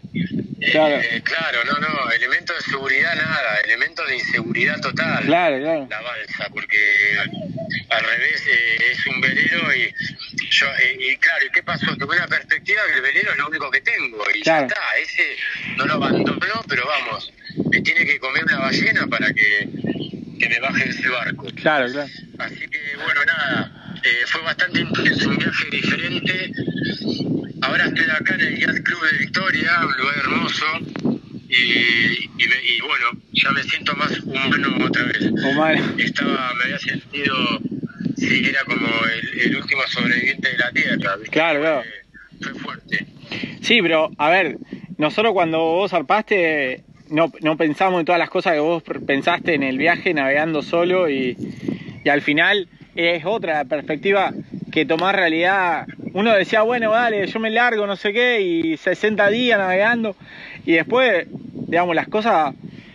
[0.70, 0.96] Claro.
[1.00, 5.24] Eh, claro, no, no, elemento de seguridad nada, elemento de inseguridad total.
[5.24, 5.86] Claro, claro.
[5.90, 7.16] La balsa, porque
[7.90, 9.94] al, revés eh, es un velero y
[10.50, 11.96] yo, eh, y claro, ¿y qué pasó?
[11.96, 15.36] Tuve una perspectiva que el velero es lo único que tengo y ya está, ese
[15.76, 17.32] no lo abandono, pero vamos,
[17.70, 19.68] me tiene que comer una ballena para que,
[20.48, 21.46] que me baje de ese barco.
[21.54, 22.10] Claro, claro.
[22.38, 26.52] Así que bueno, nada, fue bastante intenso, un viaje diferente
[27.64, 30.66] Ahora estoy acá en el Yacht Club de Victoria, un lugar hermoso.
[31.48, 35.22] Y, y, bueno, ya me siento más humano otra vez.
[35.22, 35.94] Humano.
[35.96, 37.34] Estaba, me había sentido,
[38.16, 38.86] sí, era como
[39.40, 41.16] el, último sobreviviente de la Tierra.
[41.30, 41.82] Claro, claro.
[42.42, 43.06] Fue, fuerte.
[43.62, 44.58] Sí, pero a ver,
[44.98, 49.62] nosotros cuando vos zarpaste, no, no pensamos en todas las cosas que vos pensaste en
[49.62, 51.36] el viaje navegando solo y,
[52.04, 54.32] y al final es otra perspectiva
[54.72, 59.28] que tomar realidad uno decía, bueno, dale, yo me largo, no sé qué, y 60
[59.30, 60.14] días navegando,
[60.64, 61.26] y después,
[61.68, 62.54] digamos, las cosas,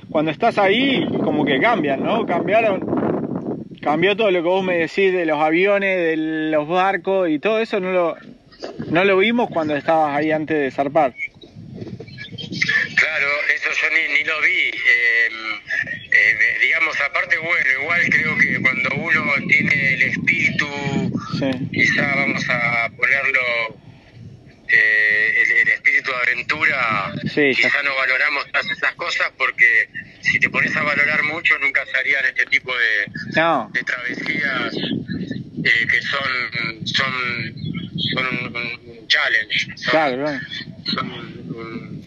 [0.10, 2.26] cuando estás ahí, como que cambian, ¿no?
[2.26, 6.16] Cambiaron, cambió todo lo que vos me decís de los aviones, de
[6.50, 8.16] los barcos, y todo eso no lo,
[8.90, 11.14] no lo vimos cuando estabas ahí antes de zarpar.
[13.00, 14.72] Claro, eso yo ni, ni lo vi.
[14.72, 15.62] Em,
[16.12, 21.10] eh, digamos, aparte, bueno, igual creo que cuando uno tiene el espíritu
[21.72, 23.42] quizá vamos a ponerlo
[24.68, 29.90] eh, el, espíritu de aventura, quizá no valoramos todas esas cosas porque
[30.22, 34.76] si te pones a valorar mucho nunca harían este tipo de, de travesías
[35.64, 37.14] eh, que son son
[38.14, 39.68] son un, challenge,
[40.86, 41.99] son, un,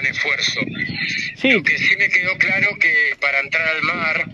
[0.00, 0.60] gran esfuerzo.
[1.42, 4.26] Lo que sí me quedó claro que para entrar al mar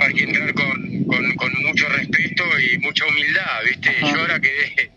[0.00, 0.94] hay que entrar con
[1.36, 3.90] con, mucho respeto y mucha humildad, ¿viste?
[4.00, 4.90] Yo ahora quedé,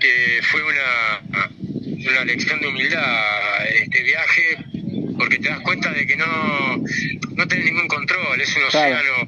[0.00, 1.48] que fue una,
[2.10, 4.58] una lección de humildad este viaje,
[5.16, 6.76] porque te das cuenta de que no,
[7.32, 9.26] no tenés ningún control, es un océano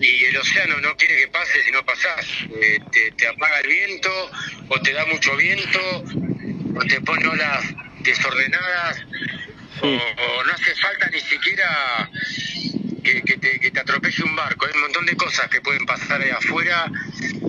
[0.00, 2.26] y el océano no quiere que pases si no pasás.
[2.60, 2.78] Eh,
[3.16, 4.30] te, apaga el viento,
[4.68, 6.04] o te da mucho viento,
[6.74, 7.64] o te pone olas
[8.02, 9.04] desordenadas,
[9.80, 12.10] o, no hace falta ni siquiera
[13.02, 14.66] que, te, que te atropelle un barco.
[14.66, 16.90] Hay un montón de cosas que pueden pasar ahí afuera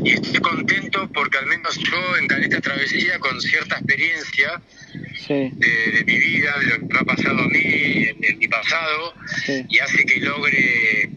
[0.04, 4.62] y estoy contento porque al menos yo encaré esta travesía con cierta experiencia
[5.28, 9.13] de, mi vida, de lo que me ha pasado a mí en, mi pasado
[9.48, 11.10] y hace que logre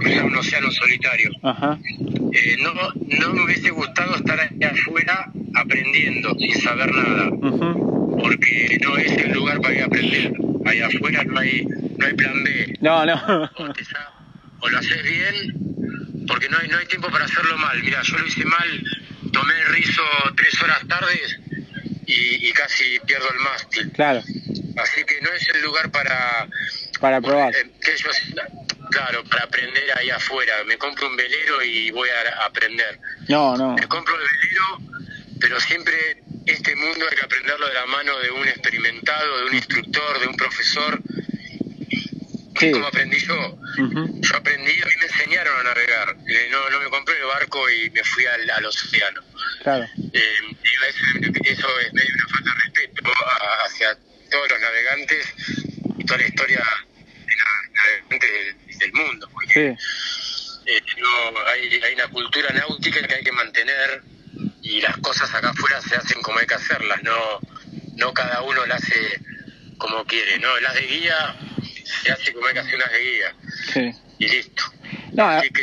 [0.00, 1.30] cruzar un océano solitario.
[2.32, 7.30] Eh, no, no me hubiese gustado estar ahí afuera aprendiendo sin saber nada,
[8.18, 10.32] porque no es el lugar para ir a aprender
[10.68, 12.78] ahí afuera no hay, no hay plan B.
[12.80, 13.50] No, no.
[14.60, 17.80] O, lo haces bien, porque no hay, no hay tiempo para hacerlo mal.
[17.82, 18.82] Mira, yo lo hice mal,
[19.32, 20.02] tomé el rizo
[20.36, 21.38] tres horas tardes
[22.06, 23.92] y, casi pierdo el mástil.
[23.92, 24.20] Claro.
[24.20, 26.48] Así que no es el lugar para...
[27.00, 27.54] Para probar.
[27.54, 27.70] Eh,
[28.90, 30.64] claro, para aprender ahí afuera.
[30.66, 32.98] Me compro un velero y voy a aprender.
[33.28, 33.74] No, no.
[33.74, 35.02] Me compro el velero,
[35.40, 39.54] pero siempre este mundo hay que aprenderlo de la mano de un experimentado, de un
[39.54, 41.00] instructor, de un profesor.
[42.58, 42.70] Sí.
[42.70, 43.58] como aprendí yo.
[43.76, 46.16] Yo aprendí, a mí me enseñaron a navegar.
[46.26, 49.20] Eh, no, no me compré el barco y me fui al, al océano.
[49.62, 49.84] Claro.
[50.12, 50.56] Eh,
[51.44, 53.12] eso, es medio una falta de respeto
[53.66, 53.98] hacia
[54.30, 55.34] todos los navegantes
[55.98, 56.64] y toda la historia
[57.26, 59.28] de navegantes del, mundo.
[59.32, 59.76] Porque
[60.66, 64.02] eh, no, hay, hay una cultura náutica que hay que mantener
[64.66, 67.12] y las cosas acá afuera se hacen como hay que hacerlas, no,
[67.96, 69.20] no cada uno las hace
[69.78, 70.58] como quiere, ¿no?
[70.60, 71.36] Las de guía
[72.02, 73.34] se hace como hay que hacer las de guía.
[73.72, 73.90] Sí.
[74.18, 74.62] Y listo.
[75.18, 75.62] Así que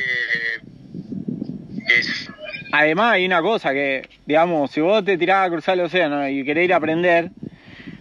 [2.00, 2.30] es...
[2.72, 6.46] Además hay una cosa que, digamos, si vos te tirás a cruzar el océano y
[6.46, 7.32] querés ir a aprender,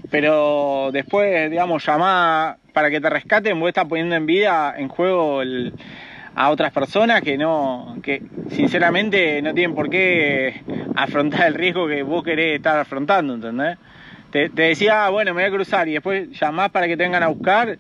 [0.09, 5.43] pero después, digamos, llamás para que te rescaten, vos estás poniendo en vida, en juego
[5.43, 5.75] el,
[6.35, 10.63] a otras personas que no, que sinceramente no tienen por qué
[10.97, 13.79] afrontar el riesgo que vos querés estar afrontando, ¿entendés?
[14.31, 17.23] Te, decía, ah, bueno, me voy a cruzar y después llamás para que te vengan
[17.23, 17.77] a buscar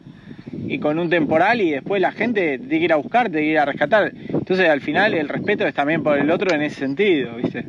[0.52, 3.32] y con un temporal y después la gente te tiene que ir a buscar, te
[3.32, 4.12] tiene que ir a rescatar.
[4.14, 7.64] Entonces al final el respeto es también por el otro en ese sentido, ¿viste?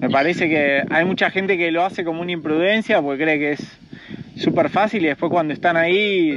[0.00, 3.52] Me parece que hay mucha gente que lo hace como una imprudencia porque cree que
[3.52, 3.78] es
[4.36, 6.36] súper fácil y después cuando están ahí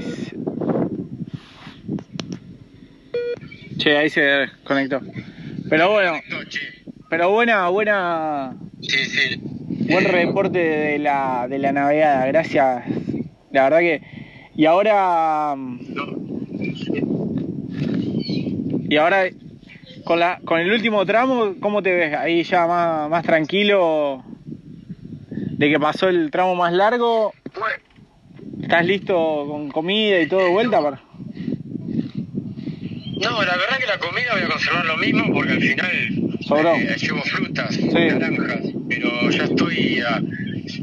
[3.78, 5.02] Che, ahí se desconectó.
[5.70, 6.14] Pero bueno.
[7.10, 8.56] Pero buena, buena.
[8.82, 9.40] Sí, sí.
[9.90, 12.84] Buen reporte de la, de la navegada, gracias.
[13.52, 14.02] La verdad que.
[14.56, 15.56] Y ahora.
[18.88, 19.26] Y ahora,
[20.04, 22.16] con, la, con el último tramo, ¿cómo te ves?
[22.16, 24.24] Ahí ya más, más tranquilo
[25.58, 27.34] de que pasó el tramo más largo.
[28.62, 30.82] ¿Estás listo con comida y todo de vuelta?
[30.82, 31.02] Para...
[33.22, 36.96] No, la verdad que la comida voy a conservar lo mismo porque al final eh,
[37.00, 40.22] llevo frutas, naranjas, pero ya estoy a,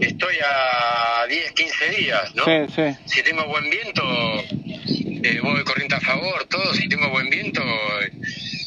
[0.01, 2.45] estoy a 10, 15 días, ¿no?
[2.45, 2.97] Sí, sí.
[3.05, 4.03] Si tengo buen viento,
[5.23, 7.63] eh, voy corriente a favor, todo, si tengo buen viento,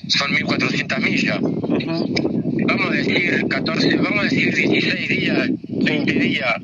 [0.08, 1.40] son 1400 millas.
[1.42, 6.56] Vamos a decir 14, vamos a decir 16 días, 20 días,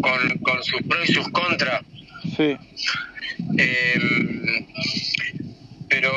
[0.00, 1.82] con, con sus pros y sus contras.
[2.36, 2.56] Sí.
[3.56, 4.66] Eh,
[6.00, 6.12] pero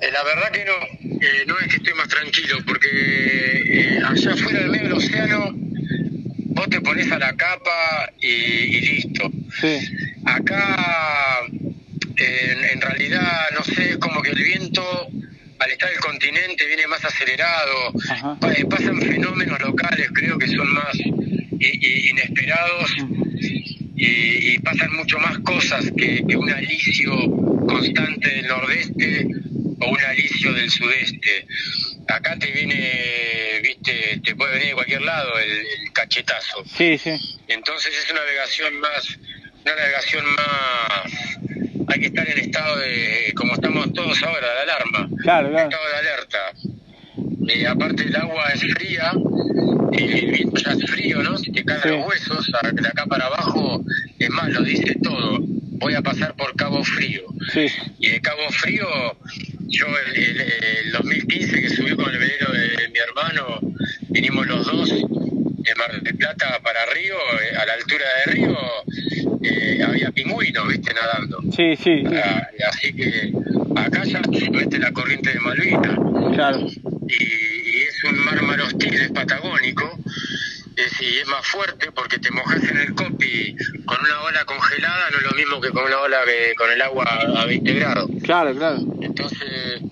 [0.00, 0.72] eh, la verdad que no,
[1.20, 5.50] eh, no es que estoy más tranquilo, porque eh, allá afuera del medio del océano
[5.52, 9.30] vos te pones a la capa y, listo.
[10.24, 11.40] Acá
[12.16, 14.82] en, realidad, no sé, es como que el viento
[15.58, 17.92] al estar el continente viene más acelerado,
[18.70, 20.96] pasan fenómenos locales, creo que son más
[21.60, 22.96] inesperados
[23.98, 27.12] y, pasan mucho más cosas que, un alicio
[27.66, 29.26] constante del nordeste
[29.80, 31.46] o un alicio del sudeste.
[32.06, 36.64] Acá te viene, viste, te puede venir de cualquier lado el, cachetazo.
[36.76, 37.10] Sí, sí.
[37.48, 39.18] Entonces es una navegación más,
[39.64, 41.12] una navegación más,
[41.88, 45.08] hay que estar en estado de, como estamos todos ahora, de alarma.
[45.22, 45.68] Claro, claro.
[45.68, 46.77] estado de alerta.
[47.48, 49.12] Eh, aparte el agua es fría,
[49.92, 51.38] el viento ya es frío, ¿no?
[51.38, 53.82] Si te caen los huesos, de acá para abajo,
[54.18, 55.38] es más, lo dice todo.
[55.40, 57.22] Voy a pasar por Cabo Frío.
[57.98, 58.86] Y de Cabo Frío,
[59.68, 63.60] yo el, 2015 que subí con el velero de, mi hermano,
[64.08, 68.56] vinimos los dos de Mar del Plata para Río, eh, a la altura de Río,
[69.42, 71.40] eh, había pingüinos, viste, nadando.
[71.52, 72.04] Sí, sí.
[72.12, 73.32] Ah, así que
[73.76, 76.34] acá ya viste la corriente de Malvinas.
[76.34, 76.66] Claro.
[77.08, 79.98] Y, es un mar hostil, es patagónico,
[80.76, 85.10] es, y es más fuerte porque te mojas en el copi con una ola congelada,
[85.10, 87.04] no es lo mismo que con una ola que con el agua
[87.36, 88.10] a 20 grados.
[88.22, 88.78] Claro, claro.
[89.00, 89.82] Entonces,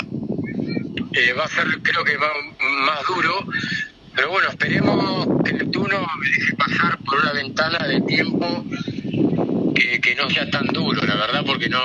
[1.12, 3.46] eh, va a ser, creo que va más duro,
[4.14, 8.64] pero bueno, esperemos que Neptuno me deje pasar por una ventana de tiempo
[9.74, 11.80] que, que no sea tan duro, la verdad, porque no,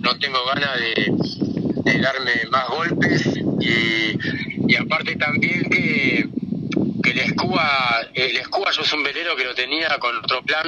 [0.00, 1.12] no tengo ganas de,
[1.84, 3.26] de darme más golpes
[3.60, 6.26] y, y aparte también que,
[7.02, 10.66] que el Escuba, el Escuba yo es un velero que lo tenía con otro plan,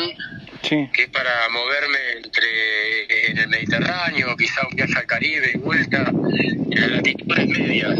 [0.62, 6.10] que es para moverme entre en el Mediterráneo, quizá un viaje al Caribe y vuelta,
[6.10, 7.98] en las latitudes medias.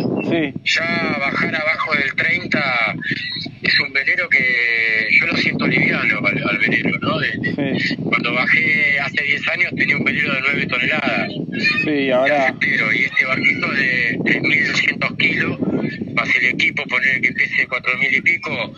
[0.64, 2.94] Ya bajar abajo del 30
[3.66, 7.16] es un velero que yo lo siento liviano al, velero, ¿no?
[8.04, 11.32] Cuando bajé hace 10 años tenía un velero de 9 toneladas.
[11.84, 12.54] Sí, ahora...
[12.60, 15.58] Y este barquito de 3.200 kilos,
[16.14, 18.74] más el equipo, poner que pese 4.000 y pico,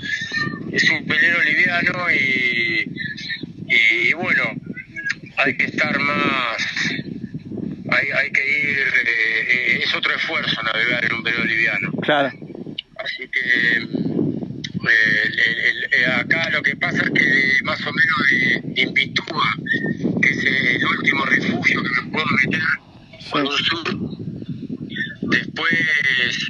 [0.72, 2.90] es un velero liviano y,
[3.66, 4.44] y, bueno,
[5.36, 6.56] hay que estar más...
[7.90, 8.78] Hay, hay que ir...
[8.78, 11.92] Eh, eh, es otro esfuerzo navegar en un velero liviano.
[12.02, 12.30] Claro.
[12.96, 14.07] Así que
[16.18, 19.54] acá lo que pasa es que más o menos de, Invitúa,
[20.22, 22.62] que es el último refugio que me puedo meter
[23.30, 23.98] por un sur,
[25.22, 26.48] después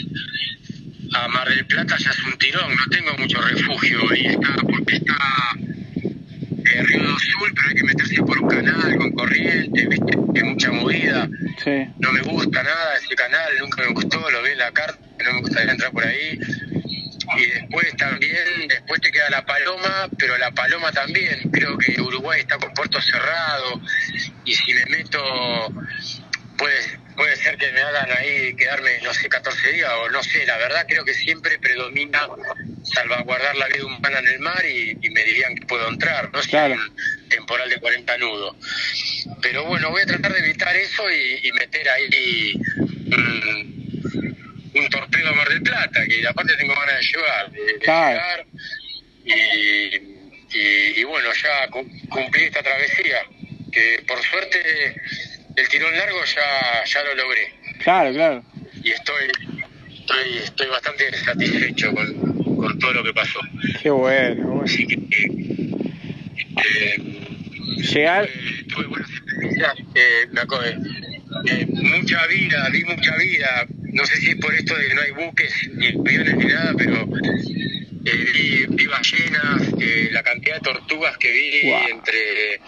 [1.14, 4.96] a Mar del Plata ya es un tirón, no tengo mucho refugio, ahí está, porque
[4.96, 5.16] está
[5.58, 10.18] eh, Río del Sur, pero hay que meterse por un canal con corriente, ¿viste?
[10.34, 11.28] hay mucha movida,
[11.98, 15.32] no me gusta nada ese canal, nunca me gustó, lo vi en la carta, no
[15.32, 16.38] me gustaría entrar por ahí,
[17.38, 22.40] y después también, después te queda la Paloma, pero la Paloma también, creo que Uruguay
[22.40, 23.80] está con puerto cerrado
[24.44, 25.72] y si me meto,
[26.56, 30.44] puede, puede ser que me hagan ahí quedarme, no sé, 14 días o no sé,
[30.46, 32.26] la verdad creo que siempre predomina
[32.82, 36.56] salvaguardar la vida humana en el mar y, me dirían que puedo entrar, no sé,
[36.56, 38.56] un temporal de 40 nudos.
[39.40, 42.52] Pero bueno, voy a tratar de evitar eso y, meter ahí
[44.78, 48.46] un torpedo a Mar del Plata, que aparte tengo ganas de llevar, de, llegar.
[50.54, 51.68] Y, bueno, ya
[52.08, 53.18] cumplí esta travesía,
[53.70, 54.58] que por suerte
[55.56, 57.52] el tirón largo ya, ya lo logré.
[57.82, 58.44] Claro, claro.
[58.82, 59.30] Y estoy,
[59.90, 63.40] estoy, estoy bastante satisfecho con, con todo lo que pasó.
[63.82, 64.62] Qué bueno.
[64.64, 64.94] Así que,
[66.56, 66.96] eh,
[67.92, 68.28] llegar.
[68.68, 70.40] Tuve, buenas experiencias, eh, me
[71.46, 75.02] eh, mucha vida, vi mucha vida, no sé si es por esto de que no
[75.02, 77.08] hay buques, ni aviones, ni nada, pero
[78.04, 82.60] eh, vi, ballenas, eh, la cantidad de tortugas que vi entre,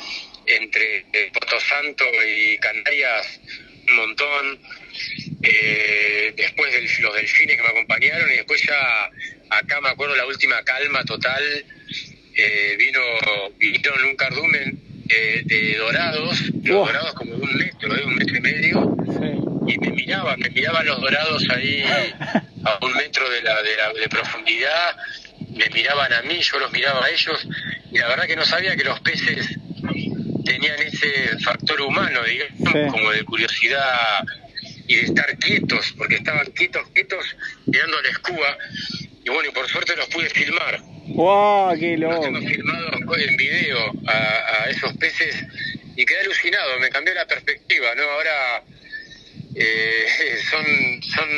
[0.47, 3.41] entre eh, Puerto Santo y Canarias,
[3.89, 4.59] un montón.
[6.37, 9.11] después los delfines que me acompañaron y después ya
[9.51, 11.43] acá me acuerdo la última calma total,
[12.79, 13.01] vino
[13.59, 14.81] vinieron un cardumen
[15.45, 18.97] de dorados, dorados como de un metro, de un metro y medio
[19.71, 21.83] y me miraban, me miraban los dorados ahí
[22.65, 24.97] a un metro de, la, de, la, de profundidad,
[25.51, 27.47] me miraban a mí, yo los miraba a ellos,
[27.93, 29.47] y la verdad que no sabía que los peces
[30.45, 34.25] tenían ese factor humano, digamos, como de curiosidad
[34.87, 37.25] y de estar quietos, porque estaban quietos, quietos,
[37.67, 38.59] mirando la escuba,
[39.25, 40.81] y bueno, y por suerte los pude filmar.
[41.07, 41.79] ¡Wow!
[41.79, 42.15] ¡Qué loco!
[42.15, 45.37] Los tengo filmados en video a, a esos peces
[45.97, 48.03] y quedé alucinado, me cambió la perspectiva, ¿no?
[48.05, 48.63] Ahora
[49.55, 50.07] eh,
[50.51, 51.29] son, son,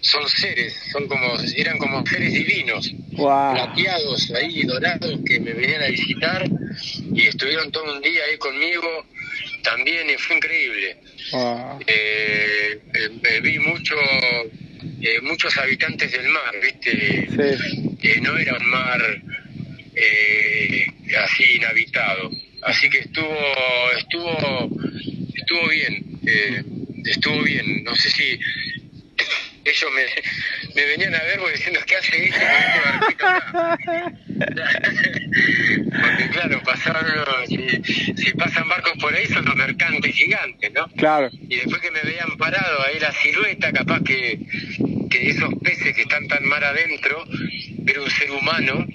[0.00, 5.86] son seres, son como, eran como seres divinos, plateados ahí, dorados, que me venían a
[5.86, 6.44] visitar
[7.14, 9.06] y estuvieron todo un día ahí conmigo
[9.62, 10.96] también y fue increíble.
[11.86, 13.94] Eh, eh, vi mucho,
[15.22, 17.28] muchos habitantes del mar, ¿viste?
[18.20, 19.00] no era un mar
[21.24, 22.30] así inhabitado.
[22.62, 23.36] Así que estuvo,
[23.96, 24.70] estuvo,
[25.34, 26.12] estuvo bien
[27.04, 27.84] estuvo bien.
[27.84, 28.38] No sé si
[29.64, 30.04] ellos me,
[30.74, 32.44] me venían a ver diciendo, ¿qué hace este
[32.84, 33.78] barquito acá?
[35.92, 37.82] Porque claro, pasaron, si,
[38.16, 40.86] si, pasan barcos por ahí son los mercantes gigantes, ¿no?
[40.96, 41.30] Claro.
[41.48, 44.40] Y después que me veían parado ahí la silueta, capaz que,
[45.10, 47.24] que esos peces que están tan mar adentro,
[47.86, 48.86] pero un ser humano,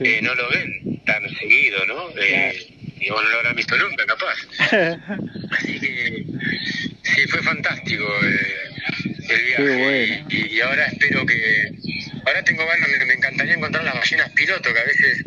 [0.00, 2.10] eh, no lo ven tan seguido, ¿no?
[2.20, 2.66] Eh,
[2.98, 4.36] y vos no lo habrán visto nunca, capaz.
[5.58, 6.26] Así que
[7.14, 8.66] sí, fue fantástico eh,
[9.28, 10.24] el viaje.
[10.28, 11.72] y, ahora espero que.
[12.26, 15.24] Ahora tengo ganas, me, encantaría encontrar las ballenas piloto, que a veces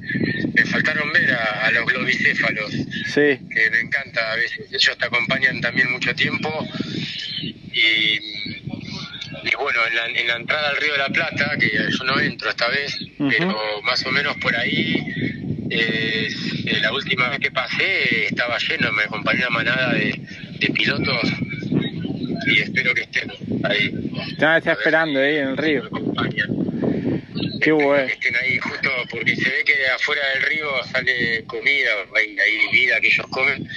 [0.53, 2.71] me faltaron ver a, los globicéfalos.
[2.71, 3.39] Sí.
[3.49, 4.67] Que me encanta a veces.
[4.71, 6.67] Ellos te acompañan también mucho tiempo.
[7.71, 8.19] Y,
[9.43, 12.19] y bueno, en la, en la, entrada al Río de la Plata, que yo no
[12.19, 14.97] entro esta vez, pero más o menos por ahí.
[15.71, 16.29] Eh,
[16.81, 20.19] la última vez que pasé estaba lleno, me acompañó una manada de,
[20.59, 21.31] de pilotos
[22.45, 23.31] y espero que estén
[23.63, 24.11] ahí.
[24.37, 25.89] Ya está esperando ahí en el río.
[27.61, 28.07] Qué bueno.
[28.07, 32.71] Que estén ahí justo porque se ve que afuera del río sale comida, hay, hay
[32.71, 33.67] vida que ellos comen.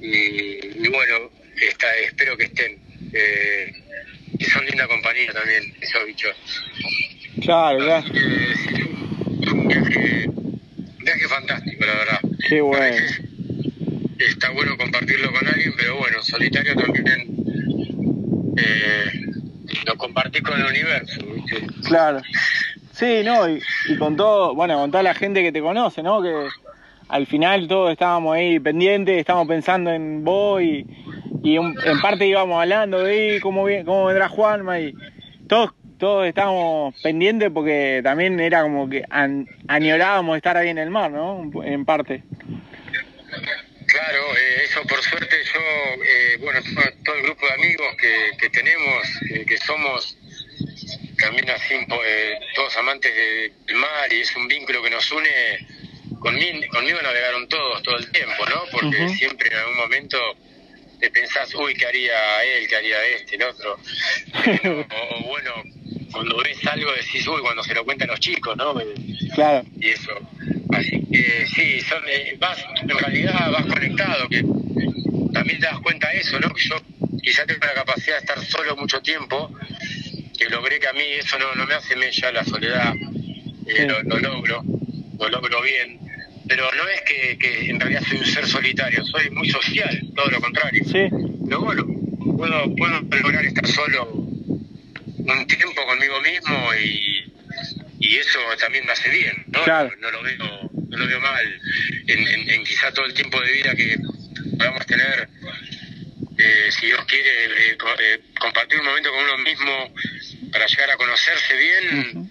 [0.00, 1.30] Y, bueno,
[1.60, 2.78] está, espero que estén.
[3.12, 3.72] Eh,
[4.38, 6.34] que son linda compañía también, esos bichos.
[7.42, 8.06] Claro, claro.
[9.52, 10.28] un viaje,
[10.98, 12.20] viaje fantástico, la verdad.
[12.48, 13.06] Qué bueno.
[14.18, 17.31] Está bueno compartirlo con alguien, pero bueno, solitario también
[18.56, 19.04] eh,
[19.86, 21.20] lo compartí con el universo.
[21.86, 22.20] Claro.
[22.92, 23.60] Sí, no, y,
[23.98, 26.22] con todo, bueno, con toda la gente que te conoce, ¿no?
[26.22, 26.48] Que
[27.08, 30.86] al final todos estábamos ahí pendientes, estábamos pensando en vos y,
[31.44, 34.94] en parte íbamos hablando de cómo, cómo vendrá Juanma y
[35.48, 39.04] todos, todos estábamos pendientes porque también era como que
[39.66, 41.50] añorábamos estar ahí en el mar, ¿no?
[41.64, 42.22] En parte.
[43.86, 45.60] Claro, eh, eso por suerte yo,
[46.04, 46.60] eh, bueno,
[47.04, 47.86] todo, el grupo de amigos
[48.38, 49.06] que, tenemos,
[49.46, 50.16] que somos
[51.18, 55.28] también así, eh, todos amantes del mar y es un vínculo que nos une,
[56.18, 58.64] conmigo, conmigo navegaron todos, todo el tiempo, ¿no?
[58.70, 60.18] Porque siempre en algún momento
[60.98, 62.68] te pensás, uy, ¿qué haría él?
[62.68, 63.76] ¿Qué haría este, el otro?
[64.90, 65.50] o, bueno,
[66.12, 68.74] cuando ves algo decís, uy, cuando se lo cuentan los chicos, ¿no?
[69.34, 69.64] Claro.
[69.80, 70.12] Y eso.
[70.72, 74.42] Así que sí, son, eh, vas, en realidad vas conectado, que
[75.32, 76.52] también te das cuenta de eso, ¿no?
[76.52, 76.76] Que yo
[77.22, 79.52] quizás tengo la capacidad de estar solo mucho tiempo,
[80.38, 82.94] que logré que a mí eso no, no me hace mella la soledad,
[83.66, 84.62] eh, lo, logro,
[85.18, 85.98] lo logro bien,
[86.48, 90.30] pero no es que, que, en realidad soy un ser solitario, soy muy social, todo
[90.30, 90.82] lo contrario.
[90.84, 91.08] Sí.
[91.10, 91.86] Bueno,
[92.36, 97.32] puedo, puedo lograr estar solo un tiempo conmigo mismo y
[98.02, 99.60] y eso también me hace bien, ¿no?
[100.00, 100.61] No, lo veo
[100.92, 101.60] no lo veo mal.
[102.06, 103.96] En, en, quizá todo el tiempo de vida que
[104.58, 105.28] podamos tener,
[106.38, 109.94] eh, si Dios quiere, eh, eh, compartir un momento con uno mismo
[110.52, 112.30] para llegar a conocerse bien,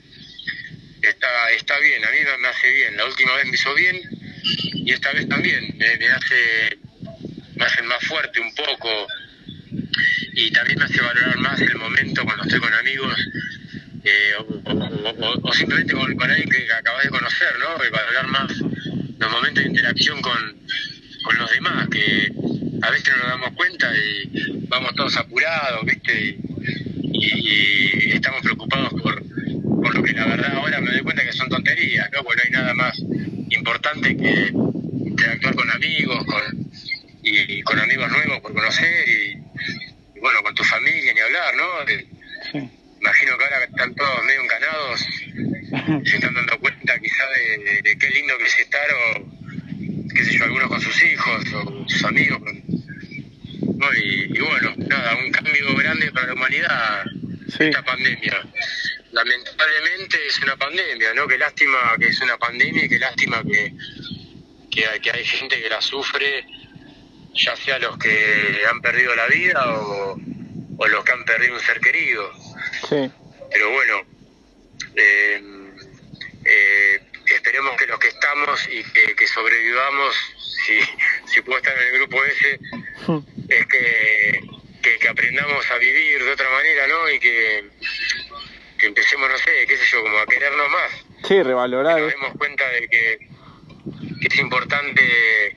[1.02, 4.00] está, está bien, a mí me, hace bien, la última vez me hizo bien
[4.74, 6.78] y esta vez también, me, me hace,
[7.56, 9.08] me hace más fuerte un poco
[10.34, 13.18] y también me hace valorar más el momento cuando estoy con amigos
[14.04, 14.34] eh,
[15.44, 17.86] o, simplemente con, alguien que acabas de conocer, ¿no?
[17.86, 18.52] Y valorar más
[19.20, 20.56] los momentos de interacción con,
[21.24, 22.32] con los demás, que
[22.82, 26.38] a veces no nos damos cuenta y vamos todos apurados, ¿viste?
[27.14, 29.24] Y, estamos preocupados por,
[29.82, 32.24] por lo que la verdad ahora me doy cuenta que son tonterías, ¿no?
[32.24, 33.00] Porque no hay nada más
[33.50, 34.52] importante que
[35.06, 36.72] interactuar con amigos, con,
[37.24, 42.81] y, con amigos nuevos por conocer y, bueno, con tu familia ni hablar, ¿no?
[43.02, 45.00] Imagino que ahora están todos medio encanados,
[46.08, 50.44] se están dando cuenta quizá de, qué lindo que es estar, o qué sé yo,
[50.46, 52.42] algunos con sus hijos o sus amigos.
[53.98, 57.04] Y, bueno, nada, un cambio grande para la humanidad
[57.60, 58.48] esta pandemia.
[59.12, 61.28] Lamentablemente es una pandemia, ¿no?
[61.28, 63.74] Qué lástima que es una pandemia y qué lástima que,
[64.70, 66.46] que, hay, que hay gente que la sufre,
[67.34, 70.18] ya sea los que han perdido la vida o,
[70.78, 72.41] o los que han perdido un ser querido
[72.90, 74.02] pero bueno,
[74.96, 75.42] eh,
[76.46, 77.02] eh,
[77.36, 80.16] esperemos que los que estamos y que, sobrevivamos,
[80.66, 80.80] si,
[81.26, 82.60] si puedo estar en el grupo ese,
[83.50, 84.42] es que,
[85.00, 87.10] que, aprendamos a vivir de otra manera, ¿no?
[87.10, 87.70] Y que,
[88.78, 90.92] que empecemos, no sé, qué sé yo, como a querernos más.
[91.28, 91.96] Sí, revalorar.
[91.96, 93.18] Que nos demos cuenta de que,
[94.22, 95.56] que es importante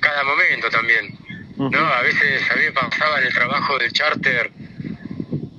[0.00, 1.18] cada momento también.
[1.56, 1.78] ¿no?
[1.78, 4.50] A veces a mí me pasaba en el trabajo del charter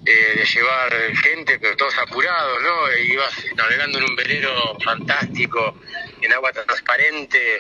[0.10, 2.90] eh, de llevar gente, pero todos apurados, ¿no?
[2.90, 5.80] E ibas navegando en un velero fantástico,
[6.20, 7.60] en agua transparente,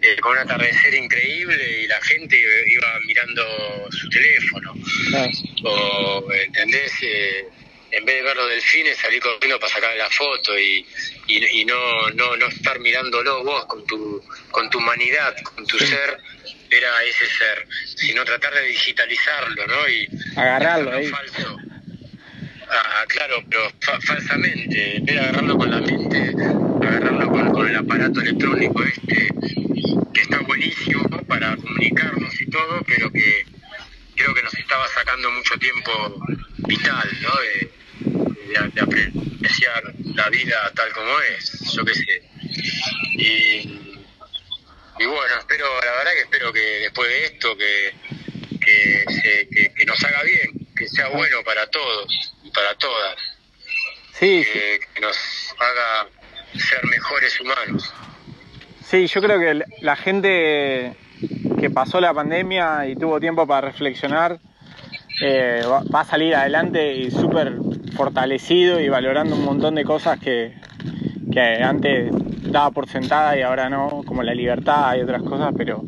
[0.00, 2.34] eh, con un atardecer increíble y la gente
[2.66, 3.44] iba mirando
[3.90, 4.72] su teléfono.
[5.64, 6.92] O, ¿entendés?
[7.02, 7.44] Eh,
[7.90, 10.86] en vez de ver los delfines, salir corriendo para sacar la foto y,
[11.26, 16.18] y, no, no, no estar mirándolo vos con tu, con tu humanidad, con tu ser
[16.70, 19.88] era ese ser, sino tratar de digitalizarlo, ¿no?
[19.88, 21.06] Y agarrarlo ahí.
[21.08, 21.58] Falso.
[22.68, 26.34] Ah, claro, pero falsamente, en agarrarlo con la mente,
[26.82, 29.28] agarrarlo con, el aparato electrónico este,
[30.12, 33.44] que está buenísimo para comunicarnos y todo, pero que
[34.16, 35.92] creo que nos estaba sacando mucho tiempo
[36.58, 37.30] vital, ¿no?
[37.40, 37.70] De,
[38.80, 39.82] apreciar
[40.14, 42.22] la vida tal como es, yo qué sé.
[43.18, 43.85] Y,
[44.98, 47.94] y bueno, espero, la verdad que espero que después de esto, que,
[48.60, 53.16] que, que, nos haga bien, que sea bueno para todos y para todas.
[54.12, 55.16] Sí, que, nos
[55.58, 56.08] haga
[56.58, 57.92] ser mejores humanos.
[58.82, 60.94] Sí, yo creo que la gente
[61.60, 64.38] que pasó la pandemia y tuvo tiempo para reflexionar
[65.20, 67.54] eh, va, a salir adelante y súper
[67.96, 70.54] fortalecido y valorando un montón de cosas que,
[71.32, 72.10] que antes
[72.72, 75.82] por sentada y ahora no, como la libertad y otras cosas, pero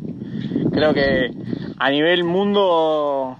[0.71, 1.31] creo que
[1.77, 3.37] a nivel mundo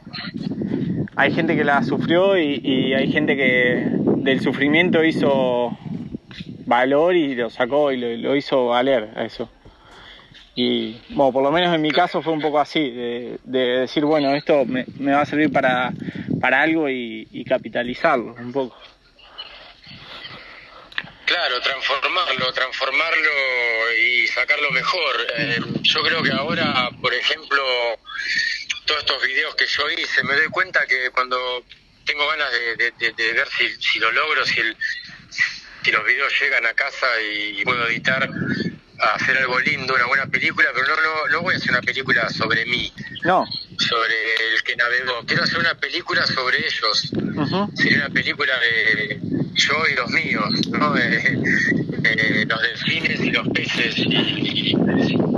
[1.16, 5.78] hay gente que la sufrió y, hay gente que del sufrimiento hizo
[6.66, 9.50] valor y lo sacó y lo, hizo valer a eso.
[10.56, 14.34] Y bueno, por lo menos en mi caso fue un poco así, de, decir, bueno,
[14.34, 15.94] esto me, va a servir para,
[16.42, 18.76] para algo y capitalizarlo un poco.
[21.30, 25.28] Claro, transformarlo, transformarlo y sacarlo mejor.
[25.38, 27.64] Eh, yo creo que ahora, por ejemplo,
[28.86, 31.64] todos estos videos que yo hice, me doy cuenta que cuando
[32.04, 33.48] tengo ganas de, ver
[33.80, 34.76] si, lo logro, si, el,
[35.84, 38.28] si los videos llegan a casa y puedo editar,
[39.00, 41.82] a hacer algo lindo, una buena película, pero no, no, no voy a hacer una
[41.82, 42.92] película sobre mí.
[43.24, 43.46] No.
[43.78, 45.26] Sobre el que navegó.
[45.26, 47.12] Quiero hacer una película sobre ellos.
[47.76, 49.20] Sería una película de
[49.54, 50.96] yo y los míos, ¿no?
[52.50, 54.74] los delfines y los peces y,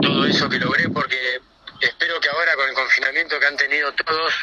[0.01, 1.39] todo eso que logré porque
[1.80, 4.34] espero que ahora con el confinamiento que han tenido todos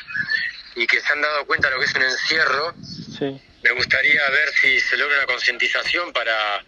[0.74, 2.74] y que se han dado cuenta de lo que es un encierro,
[3.62, 6.64] me gustaría ver si se logra una concientización para,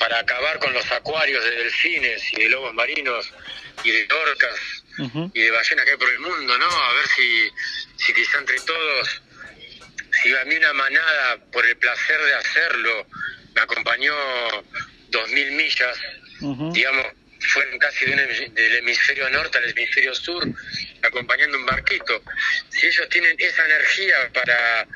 [0.00, 3.30] para acabar con los acuarios de delfines y de lobos marinos
[3.84, 4.58] y de orcas
[5.32, 6.66] y de ballenas que hay por el mundo, ¿no?
[6.66, 7.50] A ver si,
[7.96, 9.22] si quizá entre todos
[10.22, 13.06] si a mí una manada, por el placer de hacerlo,
[13.54, 14.14] me acompañó
[15.08, 15.98] dos mil millas,
[16.72, 17.06] digamos,
[17.40, 20.46] fueron casi del hemisferio norte al hemisferio sur,
[21.02, 22.22] acompañando un barquito.
[22.70, 24.86] Si ellos tienen esa energía para,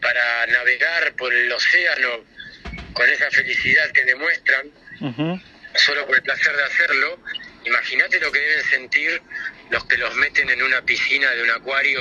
[0.00, 2.24] para navegar por el océano
[2.94, 4.70] con esa felicidad que demuestran,
[5.74, 7.18] solo por el placer de hacerlo,
[7.64, 9.22] imagínate lo que deben sentir
[9.70, 12.00] los que los meten en una piscina de un acuario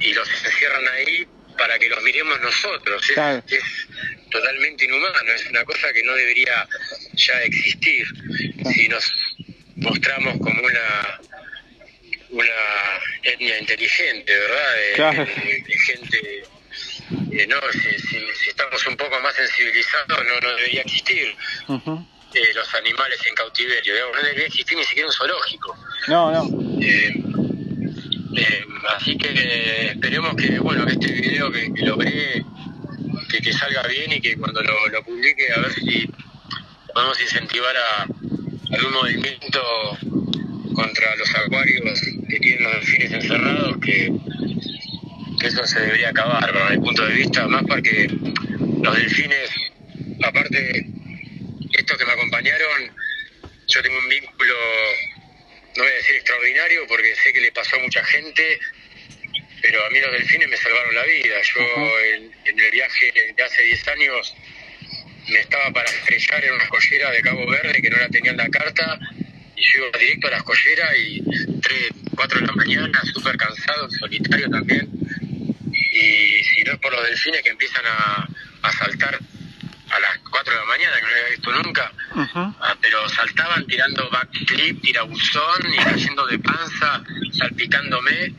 [0.00, 1.26] y los encierran ahí
[1.58, 3.02] para que los miremos nosotros.
[3.46, 3.62] Es,
[4.30, 6.66] totalmente inhumano, es una cosa que no debería
[7.14, 8.06] ya existir.
[8.74, 9.12] Si nos
[9.76, 11.20] mostramos como una
[12.30, 12.44] una
[13.22, 15.12] etnia inteligente, ¿verdad?
[15.16, 16.42] De, gente,
[17.32, 21.34] eh, no, si, estamos un poco más sensibilizados no, no debería existir.
[22.32, 25.76] Eh, los animales en cautiverio, no debería existir ni siquiera un zoológico.
[26.06, 26.80] No, no.
[26.80, 28.64] Eh,
[28.96, 32.44] así que esperemos que bueno que este video que, logré
[33.28, 36.08] que, salga bien y que cuando lo, publique a ver si
[36.94, 39.60] podemos incentivar a algún movimiento
[40.74, 44.12] contra los acuarios que tienen los delfines encerrados que,
[45.42, 48.08] eso se debería acabar desde mi punto de vista más porque
[48.82, 49.50] los delfines
[50.22, 50.86] aparte
[51.72, 52.92] estos que me acompañaron
[53.66, 54.54] yo tengo un vínculo
[55.76, 58.58] no voy a decir extraordinario porque sé que le pasó a mucha gente,
[59.62, 61.36] pero a mí los delfines me salvaron la vida.
[61.42, 64.34] Yo en, el viaje de hace 10 años
[65.28, 68.36] me estaba para estrellar en una escollera de Cabo Verde que no la tenía en
[68.36, 68.98] la carta
[69.54, 71.22] y yo iba directo a la escollera y
[71.60, 74.88] 3, 4 de la mañana, súper cansado, solitario también.
[75.92, 78.28] Y si no es por los delfines que empiezan a,
[78.62, 79.18] a saltar
[79.90, 81.92] a las 4 de la mañana, que no había visto nunca,
[82.34, 88.34] ah, pero saltaban tirando backflip, tirabuzón y cayendo de panza, salpicándome,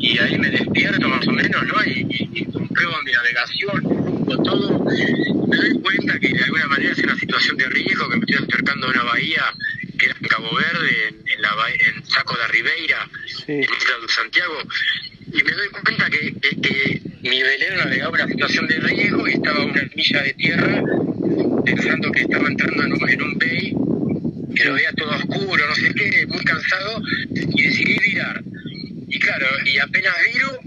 [0.00, 1.84] y ahí me despierto más o menos, ¿no?
[1.84, 7.16] Y, y, compruebo mi navegación, todo, me doy cuenta que de alguna manera es una
[7.16, 9.44] situación de riesgo, que me estoy acercando a una bahía
[9.98, 13.08] que era en Cabo Verde, en, la, en Saco de Ribeira,
[13.46, 14.58] en Isla de Santiago,
[15.32, 19.62] y me doy cuenta que, que, mi velero navegaba una situación de riesgo y estaba
[19.62, 20.82] a una milla de tierra
[21.64, 23.74] pensando que estaba entrando en un, en un bay
[24.54, 28.42] que lo veía todo oscuro, no sé qué, muy cansado, y decidí virar.
[29.08, 30.58] Y claro, y apenas viro,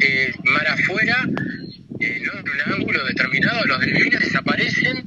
[0.00, 1.26] eh, mar afuera,
[2.00, 5.04] eh, en un ángulo determinado, los delfines desaparecen,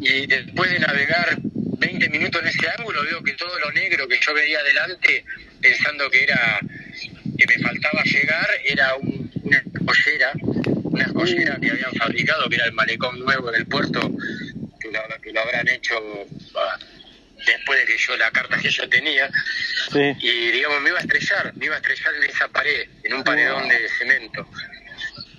[0.00, 4.18] y después de navegar 20 minutos en ese ángulo, veo que todo lo negro que
[4.20, 5.24] yo veía adelante,
[5.60, 6.60] pensando que era
[7.48, 10.32] me faltaba llegar era una escollera,
[10.84, 14.00] una escollera que habían fabricado, que era el malecón nuevo del puerto,
[14.80, 15.94] que lo, habrán hecho
[17.46, 19.30] después de que yo la carta que yo tenía.
[20.20, 23.24] Y digamos, me iba a estrellar, me iba a estrellar en esa pared, en un
[23.24, 24.46] paredón de cemento.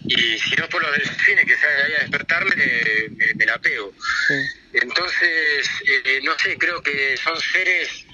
[0.06, 2.56] Y si no por los delfines que salen ahí a despertarme,
[3.36, 3.94] me, la pego.
[4.74, 5.70] Entonces,
[6.06, 8.06] eh, no sé, creo que son seres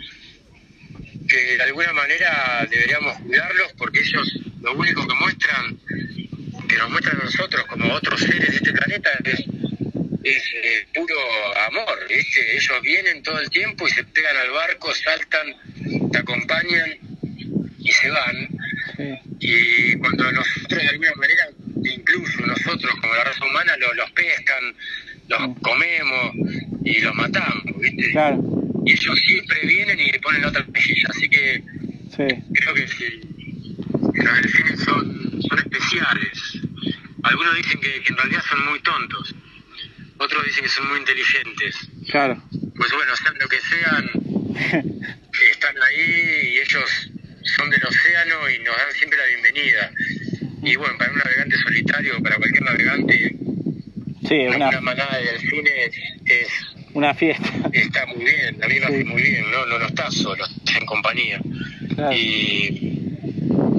[1.28, 5.78] que de alguna manera deberíamos cuidarlos porque ellos lo único que muestran,
[6.68, 9.40] que nos muestran a nosotros como otros seres de este planeta es,
[10.24, 11.16] eh, puro
[11.68, 12.00] amor.
[12.10, 15.54] Ellos vienen todo el tiempo y se pegan al barco, saltan,
[16.12, 16.98] te acompañan
[17.80, 18.50] y se van.
[19.40, 21.50] Y cuando nosotros de alguna manera,
[21.84, 24.76] incluso nosotros como la raza humana, los, pescan,
[25.28, 26.34] los comemos
[26.84, 28.14] y los matamos, ¿viste?
[28.86, 31.64] Y ellos siempre vienen y le ponen la otra mejilla, así que
[32.16, 33.20] creo que sí,
[34.14, 36.62] los delfines son, son especiales.
[37.24, 39.36] Algunos dicen que, en realidad son muy tontos,
[40.18, 41.76] otros dicen que son muy inteligentes.
[42.10, 42.42] Claro.
[42.76, 44.12] Pues bueno, sean lo que sean,
[45.52, 47.10] están ahí y ellos
[47.58, 49.92] son del océano y nos dan siempre la bienvenida.
[50.62, 53.36] Y bueno, para un navegante solitario, para cualquier navegante,
[54.28, 55.92] Sí, una, una manada de delfines
[56.26, 57.50] es una fiesta.
[57.74, 60.78] Está muy bien, a mí me hace muy bien, no, no, no estás solo, estás
[60.78, 61.40] en compañía.
[62.14, 62.80] Y,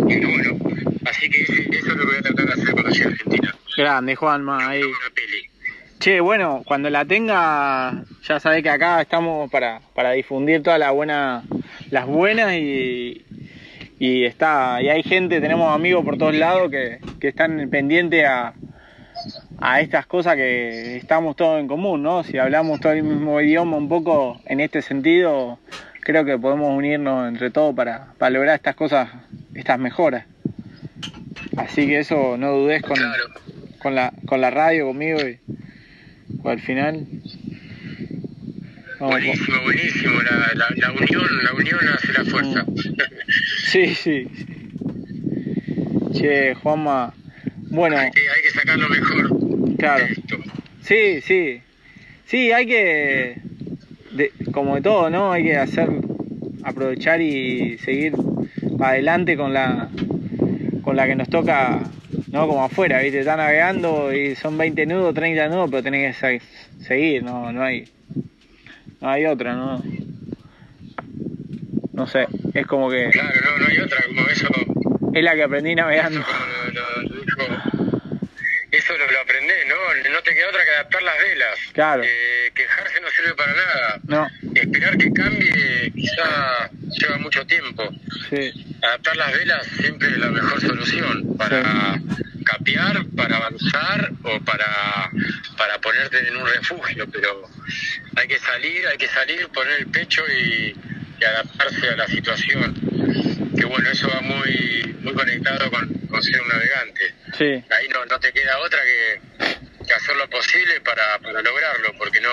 [0.08, 0.58] y bueno,
[1.06, 3.54] así que eso es lo que voy a tratar de hacer cuando llegue a Argentina.
[3.76, 4.82] Grande, Juanma, ahí.
[5.98, 10.92] Che, bueno, cuando la tenga, ya sabés que acá estamos para, para difundir todas las
[10.92, 11.42] buenas,
[11.90, 13.24] las buenas y,
[13.98, 18.52] y está, y hay gente, tenemos amigos por todos lados que, que están pendientes a,
[19.58, 22.24] a estas cosas que estamos todos en común, ¿no?
[22.24, 25.58] Si hablamos todo el mismo idioma un poco en este sentido,
[26.00, 29.08] creo que podemos unirnos entre todos para, para lograr estas cosas,
[29.54, 30.26] estas mejoras.
[31.56, 32.98] Así que eso no dudes con,
[33.78, 35.38] con, la, con la radio, conmigo y
[36.44, 37.06] al final.
[39.00, 42.64] buenísimo, buenísimo, la, la, la, unión, la unión hace la fuerza.
[43.66, 44.28] Sí, sí.
[46.12, 47.12] Che, Juanma,
[47.68, 47.98] bueno.
[47.98, 49.45] Hay que, hay que sacar lo mejor.
[49.78, 50.06] Claro.
[50.82, 51.60] Sí, sí.
[52.26, 53.36] Sí, hay que,
[54.12, 55.32] de, como de todo, ¿no?
[55.32, 55.88] Hay que hacer,
[56.64, 58.14] aprovechar y seguir
[58.80, 59.88] adelante con la,
[60.82, 61.82] con la que nos toca,
[62.32, 62.48] ¿no?
[62.48, 63.20] Como afuera, ¿viste?
[63.20, 66.40] Está navegando y son 20 nudos, 30 nudos, pero tenés que
[66.80, 67.52] seguir, ¿no?
[67.52, 67.84] No hay,
[69.00, 69.82] no hay otra, ¿no?
[71.92, 73.08] No sé, es como que...
[73.10, 74.48] Claro, no, no hay otra, como eso...
[75.14, 76.20] Es la que aprendí navegando.
[76.20, 77.56] Eso, lo, lo, lo,
[78.70, 79.66] eso lo, lo aprendés,
[80.36, 81.58] queda otra que adaptar las velas.
[81.72, 82.02] Claro.
[82.04, 84.00] Eh, quejarse no sirve para nada.
[84.06, 84.28] No.
[84.54, 86.70] Esperar que cambie quizá
[87.00, 87.88] lleva mucho tiempo.
[88.30, 88.76] Sí.
[88.82, 92.22] Adaptar las velas siempre es la mejor solución para sí.
[92.44, 95.10] capear, para avanzar o para,
[95.56, 97.06] para ponerte en un refugio.
[97.10, 97.42] Pero
[98.16, 100.76] hay que salir, hay que salir, poner el pecho y,
[101.20, 102.74] y adaptarse a la situación.
[103.56, 107.14] Que bueno, eso va muy, muy conectado con, con ser un navegante.
[107.38, 107.64] Sí.
[107.74, 109.20] Ahí no, no te queda otra que,
[109.86, 112.30] que hacer lo posible para, para lograrlo, porque no,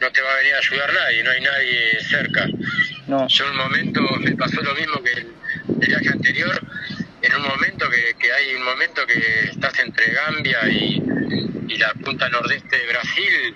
[0.00, 2.46] no te va a venir a ayudar nadie, no hay nadie cerca.
[3.06, 3.26] No.
[3.28, 5.32] Yo en un momento me pasó lo mismo que el,
[5.80, 6.60] el viaje anterior,
[7.22, 11.02] en un momento que, que, hay un momento que estás entre Gambia y,
[11.68, 13.54] y la punta nordeste de Brasil,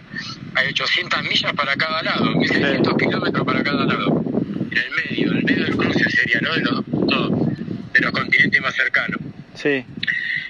[0.55, 3.07] hay 800 millas para cada lado, 1600 sí.
[3.07, 4.22] kilómetros para cada lado,
[4.70, 6.55] en el medio, en el medio del cruce sería, ¿no?
[6.55, 7.55] De los, no,
[7.93, 9.20] de los continentes más cercanos.
[9.55, 9.84] Sí.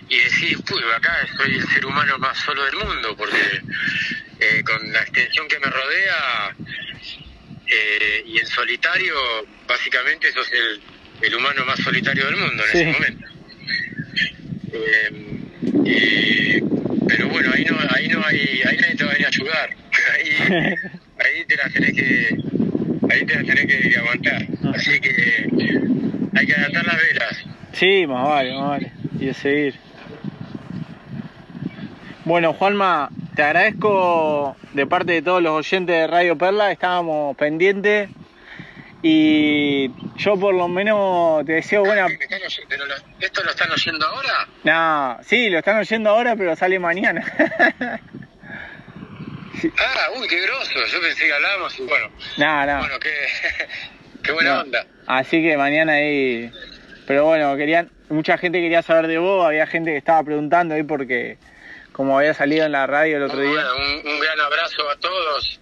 [0.09, 3.63] Y decís, pues acá soy el ser humano más solo del mundo, porque
[4.41, 6.55] eh, con la extensión que me rodea
[7.67, 9.15] eh, y en solitario,
[9.67, 10.81] básicamente sos el,
[11.23, 12.79] el, humano más solitario del mundo en sí.
[12.79, 13.29] ese momento.
[14.73, 15.41] Eh,
[15.85, 16.61] y,
[17.09, 19.77] pero bueno, ahí no, ahí no hay, ahí nadie te va a a ayudar.
[20.15, 20.75] Ahí,
[21.25, 22.37] ahí te las tenés que,
[23.11, 24.47] ahí te las tenés que aguantar.
[24.75, 25.49] Así que
[26.35, 27.45] hay que adaptar las velas.
[27.73, 28.92] Sí, más vale, más vale.
[29.23, 29.77] Y a seguir.
[32.25, 38.09] Bueno, Juanma, te agradezco de parte de todos los oyentes de Radio Perla, estábamos pendientes
[39.01, 42.09] y yo por lo menos te deseo buena...
[43.21, 44.49] ¿Esto lo están oyendo ahora?
[44.65, 47.25] No, sí, lo están oyendo ahora, pero sale mañana.
[49.79, 52.09] Ah, uy, qué groso, yo pensé que hablábamos y bueno.
[52.37, 52.79] No, no.
[52.79, 53.11] Bueno, qué,
[54.25, 54.61] qué buena no.
[54.63, 54.87] onda.
[55.07, 56.51] Así que mañana ahí...
[57.07, 60.83] Pero bueno, querían, mucha gente quería saber de vos, había gente que estaba preguntando ahí
[60.83, 61.39] porque
[61.93, 63.67] como había salido en la radio el otro día.
[63.75, 65.61] Un, un, gran abrazo a todos,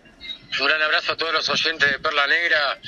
[0.61, 2.78] un gran abrazo a todos los oyentes de Perla Negra.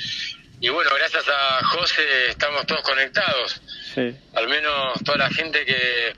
[0.59, 3.61] Y bueno, gracias a José estamos todos conectados.
[3.93, 4.15] Sí.
[4.35, 6.13] Al menos toda la gente que,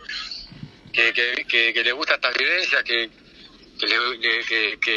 [0.94, 3.10] que, que, que, que le gusta estas vivencias, que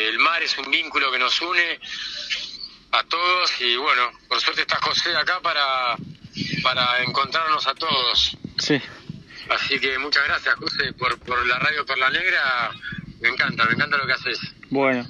[0.09, 1.78] el mar es un vínculo que nos une
[2.92, 3.61] a todos.
[3.61, 5.96] Y bueno, por suerte está José acá para,
[6.62, 8.36] para encontrarnos a todos.
[8.59, 8.80] Sí.
[9.49, 12.70] Así que muchas gracias, José, por, por la radio Perla Negra.
[13.20, 14.55] Me encanta, me encanta lo que haces.
[14.70, 15.07] Bueno.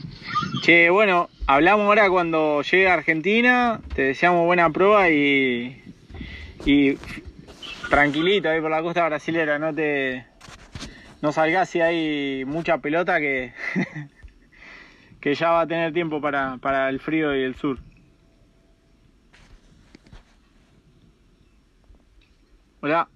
[0.63, 3.81] Che, bueno, hablamos ahora cuando llegue a Argentina.
[3.95, 5.83] Te deseamos buena prueba y.
[6.65, 6.99] Y
[7.89, 10.27] tranquilito ahí por la costa brasilera, no te.
[11.21, 13.53] No salgas si hay mucha pelota que.
[15.21, 17.79] que ya va a tener tiempo para, para el frío y el sur.
[22.81, 23.11] Hola.